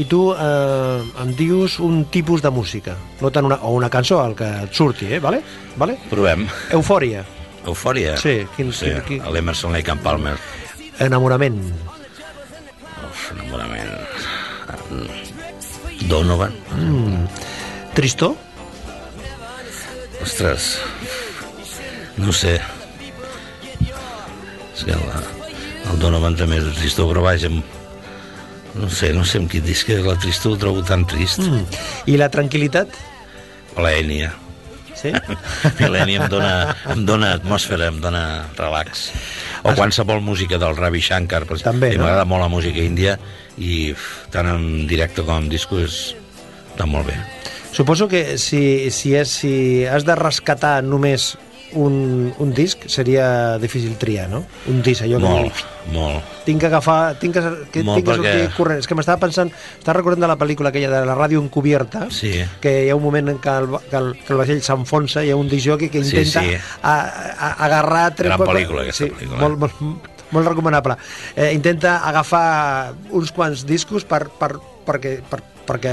i 0.00 0.06
tu 0.08 0.22
eh, 0.32 1.02
em 1.20 1.34
dius 1.36 1.76
un 1.84 2.04
tipus 2.14 2.40
de 2.44 2.48
música. 2.54 2.94
No 3.20 3.28
tant 3.34 3.44
una, 3.50 3.58
o 3.66 3.74
una 3.76 3.90
cançó, 3.92 4.22
el 4.24 4.34
que 4.38 4.48
et 4.64 4.72
surti, 4.72 5.10
eh? 5.12 5.20
Vale? 5.20 5.42
Vale? 5.76 5.98
Provem. 6.08 6.46
Eufòria, 6.72 7.24
Eufòria? 7.66 8.16
Sí, 8.18 8.38
quin- 8.56 8.72
sí 8.74 8.86
quin- 8.90 9.04
quin- 9.20 9.28
l'Emerson 9.32 9.72
Lake 9.76 9.90
and 9.92 10.00
Palmer. 10.02 10.36
enamorament, 10.98 11.58
Uf, 13.10 13.32
enamorament. 13.36 13.90
Donovan. 16.08 16.52
tristor, 17.94 18.34
Ostres, 20.22 20.78
no 22.18 22.32
sé. 22.32 22.58
És 24.72 24.84
que 24.84 24.92
el, 24.96 25.06
el 25.92 26.02
Donovan 26.02 26.36
també 26.38 26.58
és 26.60 26.68
tristor, 26.78 27.08
però 27.12 27.24
vaja, 27.26 27.50
no 27.52 28.88
sé, 28.92 29.12
no 29.16 29.24
sé 29.28 29.40
amb 29.42 29.50
quin 29.52 29.64
disc 29.66 29.90
és 29.92 30.04
la 30.04 30.16
tristor, 30.20 30.54
ho 30.56 30.60
trobo 30.60 30.84
tan 30.86 31.04
trist. 31.08 31.42
Mm. 31.44 31.66
i 32.12 32.18
la 32.20 32.30
tranquil·litat, 32.32 32.94
La 33.80 33.94
Enya. 33.96 34.32
sí? 34.94 35.12
L'Enya 35.92 36.24
em 36.24 36.28
dona, 36.28 36.54
em 36.92 37.04
dona 37.08 37.32
atmosfera, 37.38 37.88
em 37.88 38.00
dona 38.04 38.48
relax. 38.58 39.10
O 39.62 39.72
qualsevol 39.78 40.20
música 40.20 40.58
del 40.58 40.76
Ravi 40.76 41.00
Shankar, 41.00 41.46
per. 41.48 41.60
També, 41.62 41.94
no? 41.96 42.04
M'agrada 42.04 42.26
molt 42.28 42.44
la 42.44 42.50
música 42.52 42.82
índia 42.82 43.16
i 43.56 43.94
tant 44.32 44.48
en 44.50 44.86
directe 44.90 45.24
com 45.24 45.44
en 45.44 45.48
disco 45.52 45.78
és, 45.80 46.16
està 46.72 46.88
molt 46.88 47.08
bé. 47.08 47.16
Suposo 47.72 48.08
que 48.08 48.36
si, 48.36 48.90
si, 48.92 49.14
és, 49.16 49.32
si 49.32 49.54
has 49.88 50.04
de 50.04 50.16
rescatar 50.18 50.82
només 50.84 51.32
un, 51.74 52.32
un 52.38 52.52
disc, 52.54 52.86
seria 52.86 53.58
difícil 53.58 53.96
triar, 53.98 54.28
no? 54.30 54.44
Un 54.70 54.82
disc, 54.82 55.02
allò 55.02 55.18
que 55.18 55.24
Molt, 55.24 55.42
dius, 55.52 55.64
molt. 55.92 56.30
tinc 56.46 56.60
que 56.60 56.66
agafar, 56.68 57.18
tinc 57.18 57.34
que, 57.36 57.42
que, 57.72 57.82
Molt 57.82 57.98
tinc 58.00 58.08
que 58.08 58.14
sortir 58.16 58.32
perquè- 58.32 58.56
corrent. 58.56 58.78
És 58.82 58.86
que 58.90 58.94
m'estava 58.98 59.20
pensant, 59.22 59.50
estava 59.78 59.98
recordant 59.98 60.22
de 60.26 60.30
la 60.32 60.38
pel·lícula 60.38 60.68
aquella 60.70 60.90
de 60.90 61.04
la 61.06 61.14
ràdio 61.18 61.42
encubierta, 61.42 62.06
Sí. 62.10 62.32
que 62.60 62.86
hi 62.86 62.90
ha 62.90 62.96
un 62.96 63.02
moment 63.02 63.28
en 63.34 63.38
què 63.40 63.56
el, 63.58 63.68
que 63.90 63.96
el, 63.96 64.12
que 64.22 64.32
el 64.32 64.38
vaixell 64.38 64.62
s'enfonsa, 64.62 65.24
hi 65.24 65.30
ha 65.30 65.36
un 65.36 65.48
disjockey 65.48 65.88
que 65.88 66.02
Sí, 66.04 66.16
intenta 66.16 66.42
sí. 66.42 66.56
A, 66.82 66.94
a, 67.38 67.52
agarrar... 67.66 68.14
Gran 68.16 68.38
pel·lícula, 68.40 68.82
aquesta 68.88 69.04
sí, 69.04 69.10
pel·lícula. 69.10 69.40
Molt, 69.40 69.58
molt, 69.58 70.10
molt 70.32 70.48
recomanable. 70.48 70.96
Eh, 71.36 71.52
intenta 71.52 71.98
agafar 72.08 72.94
uns 73.10 73.32
quants 73.32 73.66
discos 73.66 74.04
per, 74.04 74.28
per, 74.38 74.54
perquè, 74.86 75.18
per, 75.28 75.42
perquè 75.66 75.92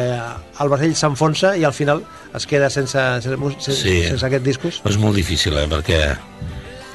el 0.63 0.69
vaixell 0.71 0.95
s'enfonsa 0.97 1.55
i 1.57 1.63
al 1.67 1.73
final 1.73 2.03
es 2.35 2.45
queda 2.49 2.69
sense, 2.69 2.97
sense, 3.21 3.37
sense, 3.59 3.75
Sí. 3.81 4.03
sense 4.07 4.25
aquests 4.25 4.45
discos. 4.45 4.81
És 4.85 4.97
molt 4.97 5.15
difícil, 5.15 5.57
eh? 5.57 5.67
Perquè 5.69 5.99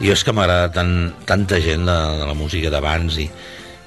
jo 0.02 0.12
és 0.12 0.24
que 0.26 0.32
m'agrada 0.34 0.70
tant, 0.74 1.12
tanta 1.26 1.60
gent 1.62 1.86
de, 1.86 1.98
de 2.20 2.26
la 2.26 2.34
música 2.34 2.70
d'abans 2.70 3.18
i, 3.22 3.28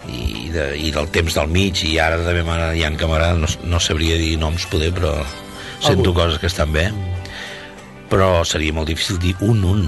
i, 0.08 0.48
de, 0.54 0.70
i 0.80 0.92
del 0.96 1.10
temps 1.12 1.36
del 1.36 1.50
mig 1.52 1.84
i 1.84 1.98
ara 2.00 2.18
també 2.24 2.44
m'agrada, 2.48 2.76
hi 2.76 2.84
ha 2.88 2.92
que 2.96 3.08
m'agrada, 3.10 3.36
no, 3.42 3.48
no 3.68 3.80
sabria 3.84 4.16
dir 4.16 4.38
noms 4.40 4.66
poder, 4.72 4.94
però 4.96 5.14
sento 5.84 6.14
coses 6.16 6.40
que 6.40 6.48
estan 6.48 6.72
bé. 6.74 6.88
Però 8.08 8.46
seria 8.48 8.72
molt 8.72 8.88
difícil 8.88 9.18
dir 9.20 9.34
un, 9.44 9.66
un. 9.68 9.82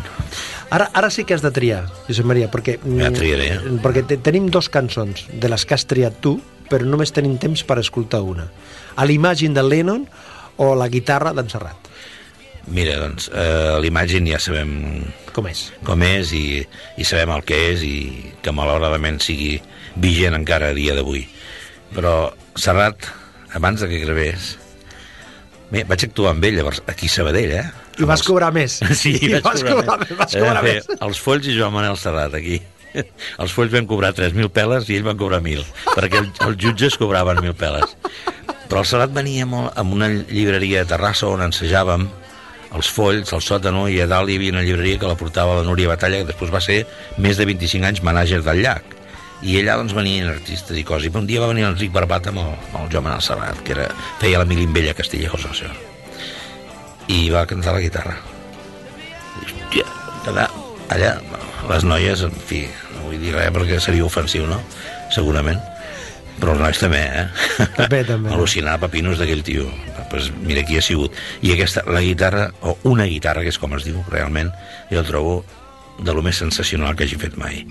Ara, 0.76 0.90
ara 0.94 1.08
sí 1.10 1.24
que 1.26 1.34
has 1.34 1.42
de 1.42 1.50
triar, 1.56 1.86
Josep 2.10 2.28
Maria, 2.28 2.50
perquè, 2.52 2.76
Ja 2.84 3.08
mm, 3.10 3.16
triaré. 3.16 3.48
perquè 3.82 4.04
te, 4.06 4.18
tenim 4.22 4.50
dos 4.52 4.68
cançons 4.70 5.24
de 5.32 5.50
les 5.50 5.64
que 5.66 5.74
has 5.74 5.86
triat 5.88 6.20
tu, 6.22 6.36
però 6.70 6.86
només 6.88 7.12
tenim 7.16 7.38
temps 7.42 7.64
per 7.68 7.80
escoltar 7.82 8.22
una. 8.26 8.48
A 8.96 9.06
l'Imagine 9.06 9.54
de 9.58 9.64
Lennon 9.66 10.06
o 10.60 10.74
la 10.76 10.88
guitarra 10.92 11.34
d'en 11.34 11.50
Serrat. 11.50 11.88
Mira, 12.70 13.00
doncs, 13.02 13.30
eh, 13.34 13.80
l'imatge 13.82 14.20
ja 14.28 14.38
sabem 14.40 15.04
Com 15.34 15.48
és? 15.50 15.72
com 15.88 16.04
és 16.06 16.32
i, 16.38 16.44
i 17.02 17.04
sabem 17.08 17.32
el 17.34 17.42
que 17.48 17.58
és 17.72 17.82
i 17.88 17.96
que 18.44 18.52
malauradament 18.54 19.18
sigui 19.24 19.56
vigent 19.98 20.36
encara 20.38 20.70
a 20.70 20.76
dia 20.78 20.94
d'avui. 20.94 21.24
Però 21.96 22.30
Serrat, 22.60 23.08
abans 23.58 23.82
de 23.82 23.88
que 23.90 24.04
gravés, 24.04 24.58
bé, 25.72 25.84
vaig 25.90 26.04
actuar 26.06 26.36
amb 26.36 26.46
ell 26.46 26.60
llavors 26.60 26.84
aquí 26.86 27.08
a 27.10 27.16
Sabadell, 27.16 27.56
eh? 27.58 27.66
I 28.00 28.06
vas 28.08 28.22
cobrar 28.24 28.52
més. 28.54 28.78
Sí, 29.02 29.16
I 29.18 29.32
vaig 29.40 29.44
vas 29.48 29.64
cobrar 29.66 29.98
més. 30.04 30.14
Vas 30.20 30.36
cobrar 30.38 30.62
Eh, 30.62 30.74
més. 30.76 30.92
Els 31.00 31.20
Folls 31.24 31.48
i 31.50 31.56
Joan 31.58 31.74
Manel 31.74 31.98
Serrat, 31.98 32.36
aquí. 32.38 32.60
Els 33.42 33.54
Folls 33.56 33.74
van 33.74 33.88
cobrar 33.90 34.14
3.000 34.18 34.50
peles 34.54 34.90
i 34.90 34.98
ell 34.98 35.08
van 35.08 35.20
cobrar 35.20 35.42
1.000, 35.44 35.66
perquè 35.96 36.24
el, 36.24 36.32
els 36.48 36.60
jutges 36.62 36.98
cobraven 37.00 37.42
1.000 37.42 37.58
peles. 37.60 37.96
Però 38.70 38.84
el 38.84 38.90
Serrat 38.90 39.14
venia 39.14 39.48
molt 39.50 39.78
amb 39.82 39.96
una 39.96 40.10
llibreria 40.10 40.84
a 40.84 40.90
Terrassa 40.90 41.30
on 41.30 41.42
ensejàvem 41.42 42.06
els 42.78 42.90
folls, 42.94 43.34
el 43.34 43.42
sòtano, 43.42 43.88
i 43.90 43.98
a 44.02 44.06
dalt 44.10 44.30
hi 44.30 44.38
havia 44.38 44.54
una 44.54 44.66
llibreria 44.66 45.00
que 45.02 45.10
la 45.10 45.18
portava 45.18 45.58
la 45.58 45.66
Núria 45.66 45.90
Batalla, 45.90 46.22
que 46.22 46.30
després 46.30 46.54
va 46.54 46.62
ser 46.62 46.84
més 47.18 47.40
de 47.40 47.48
25 47.50 47.90
anys 47.90 48.04
mànager 48.06 48.44
del 48.46 48.62
llac. 48.62 48.96
I 49.42 49.56
allà 49.62 49.80
doncs 49.80 49.96
venien 49.96 50.30
artistes 50.30 50.78
i 50.78 50.84
coses. 50.86 51.08
I 51.10 51.18
un 51.18 51.26
dia 51.26 51.42
va 51.42 51.50
venir 51.50 51.66
l'Enric 51.66 51.94
Barbat 51.96 52.30
amb 52.30 52.44
el, 52.44 52.56
amb 52.74 52.82
el 52.84 52.94
Joan 52.94 53.08
Manel 53.08 53.26
Serrat, 53.26 53.64
que 53.66 53.74
era, 53.78 53.88
feia 54.22 54.44
la 54.44 54.50
Milimbella 54.50 54.94
Castillejos, 54.98 55.48
això. 55.50 55.72
I 57.10 57.30
va 57.34 57.48
cantar 57.50 57.74
la 57.74 57.82
guitarra. 57.82 58.20
Hòstia, 59.40 59.88
allà, 60.30 60.50
allà, 60.94 61.16
les 61.70 61.86
noies, 61.88 62.24
en 62.28 62.40
fi, 62.50 62.64
no 62.96 63.10
vull 63.10 63.20
dir 63.22 63.36
res 63.36 63.52
perquè 63.56 63.80
seria 63.84 64.08
ofensiu, 64.08 64.48
no? 64.50 64.62
Segurament. 65.14 65.60
Però 66.40 66.54
els 66.56 66.62
nois 66.64 66.80
també, 66.80 67.02
eh? 67.04 67.26
També, 67.76 68.04
també. 68.08 68.32
Al·lucinar 68.36 68.78
pepinos 68.80 69.20
d'aquell 69.20 69.44
tio. 69.44 69.68
Pues 70.10 70.32
mira 70.42 70.64
qui 70.66 70.80
ha 70.80 70.82
sigut. 70.82 71.14
I 71.46 71.54
aquesta, 71.54 71.84
la 71.92 72.02
guitarra, 72.02 72.48
o 72.64 72.78
una 72.90 73.06
guitarra, 73.10 73.44
que 73.46 73.52
és 73.52 73.60
com 73.62 73.76
es 73.78 73.86
diu 73.86 74.00
realment, 74.10 74.50
jo 74.90 75.04
el 75.04 75.10
trobo 75.10 75.40
de 76.00 76.16
lo 76.16 76.24
més 76.24 76.40
sensacional 76.40 76.96
que 76.96 77.06
hagi 77.06 77.20
fet 77.20 77.36
mai. 77.38 77.66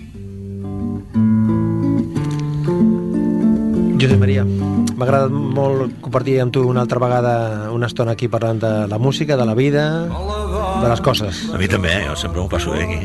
Josep 3.98 4.20
Maria, 4.20 4.44
m'ha 4.46 5.06
agradat 5.08 5.32
molt 5.32 5.96
compartir 6.04 6.36
amb 6.44 6.52
tu 6.54 6.62
una 6.68 6.84
altra 6.84 7.00
vegada 7.02 7.32
una 7.74 7.88
estona 7.90 8.14
aquí 8.14 8.28
parlant 8.30 8.60
de 8.62 8.72
la 8.86 8.98
música, 9.02 9.36
de 9.36 9.46
la 9.48 9.56
vida, 9.58 9.88
de 10.06 10.88
les 10.88 11.02
coses. 11.02 11.48
A 11.50 11.58
mi 11.58 11.66
també, 11.66 11.96
eh? 11.96 12.04
jo 12.06 12.14
sempre 12.20 12.44
m'ho 12.44 12.50
passo 12.52 12.76
bé 12.76 12.84
aquí. 12.84 13.00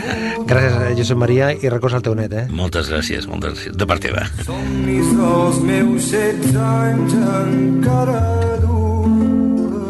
Gràcies, 0.50 0.74
eh, 0.82 0.94
Josep 0.98 1.18
Maria, 1.20 1.52
i 1.52 1.68
records 1.72 1.94
al 1.98 2.04
teu 2.04 2.14
net, 2.18 2.32
eh? 2.32 2.46
Moltes 2.52 2.88
gràcies, 2.92 3.26
moltes 3.30 3.50
gràcies. 3.54 3.76
De 3.78 3.86
part 3.88 4.02
teva. 4.04 4.22
Somnis 4.46 5.08
dels 5.18 5.56
meus 5.66 6.02
setze 6.12 6.60
anys 6.60 7.12
encara 7.14 8.18
adolescent 8.56 9.82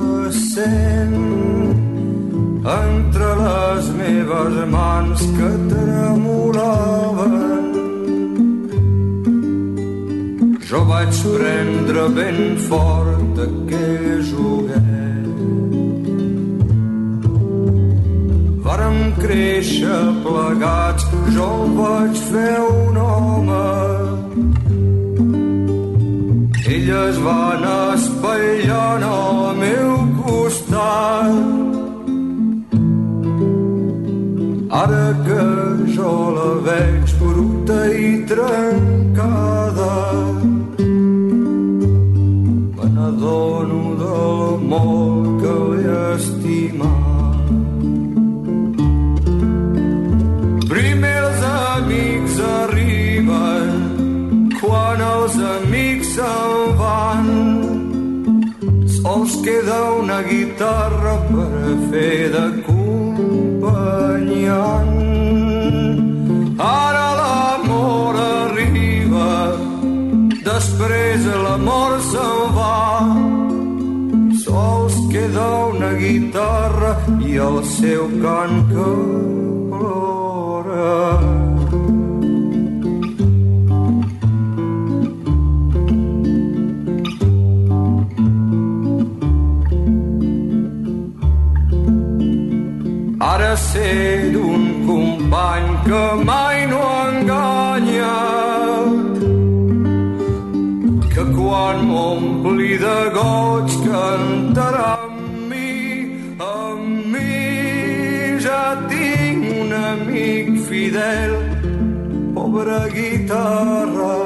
entre 2.63 3.29
les 3.43 3.85
meves 3.99 4.55
mans 4.71 5.21
que 5.37 5.51
tremolaven 5.73 7.43
jo 10.73 10.81
vaig 10.89 11.13
prendre 11.35 12.05
ben 12.17 12.57
fort 12.69 13.43
aquell 13.45 14.23
joguet 14.31 14.92
Vàrem 18.73 19.13
créixer 19.21 20.03
plegats, 20.25 21.05
jo 21.35 21.47
el 21.63 21.73
vaig 21.77 22.21
fer 22.29 22.61
un 22.65 22.95
home. 23.03 23.65
Elles 26.77 27.19
van 27.27 27.67
espailant 27.73 29.05
al 29.09 29.43
meu 29.61 29.91
costat. 30.23 31.37
Ara 34.81 35.05
que 35.29 35.45
jo 35.99 36.15
la 36.39 36.51
veig 36.71 37.15
bruta 37.21 37.81
i 38.07 38.09
tranquil·la, 38.33 38.72
guitarra 60.63 61.15
per 61.29 61.63
fer 61.91 62.31
de 62.35 62.47
companyant. 62.67 62.93
Ara 66.67 67.09
l'amor 67.21 68.15
arriba, 68.25 69.31
després 70.47 71.27
l'amor 71.45 71.93
se'n 72.13 72.55
va. 72.59 72.79
Sols 74.45 74.95
queda 75.11 75.49
una 75.75 75.93
guitarra 76.05 76.93
i 77.27 77.31
el 77.49 77.59
seu 77.75 78.03
cant 78.23 78.57
que 78.71 79.22
guitarra. 113.33 114.17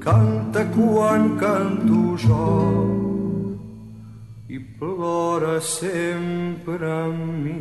Canta 0.00 0.64
quan 0.74 1.36
canto 1.36 2.16
jo 2.16 2.46
i 4.48 4.58
plora 4.78 5.60
sempre 5.60 6.90
amb 6.90 7.20
mi. 7.42 7.58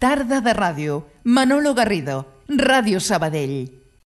Tarda 0.00 0.40
de 0.40 0.52
ràdio. 0.52 1.02
Manolo 1.24 1.74
Garrido. 1.74 2.39
Ràdio 2.58 2.98
Sabadell. 2.98 3.79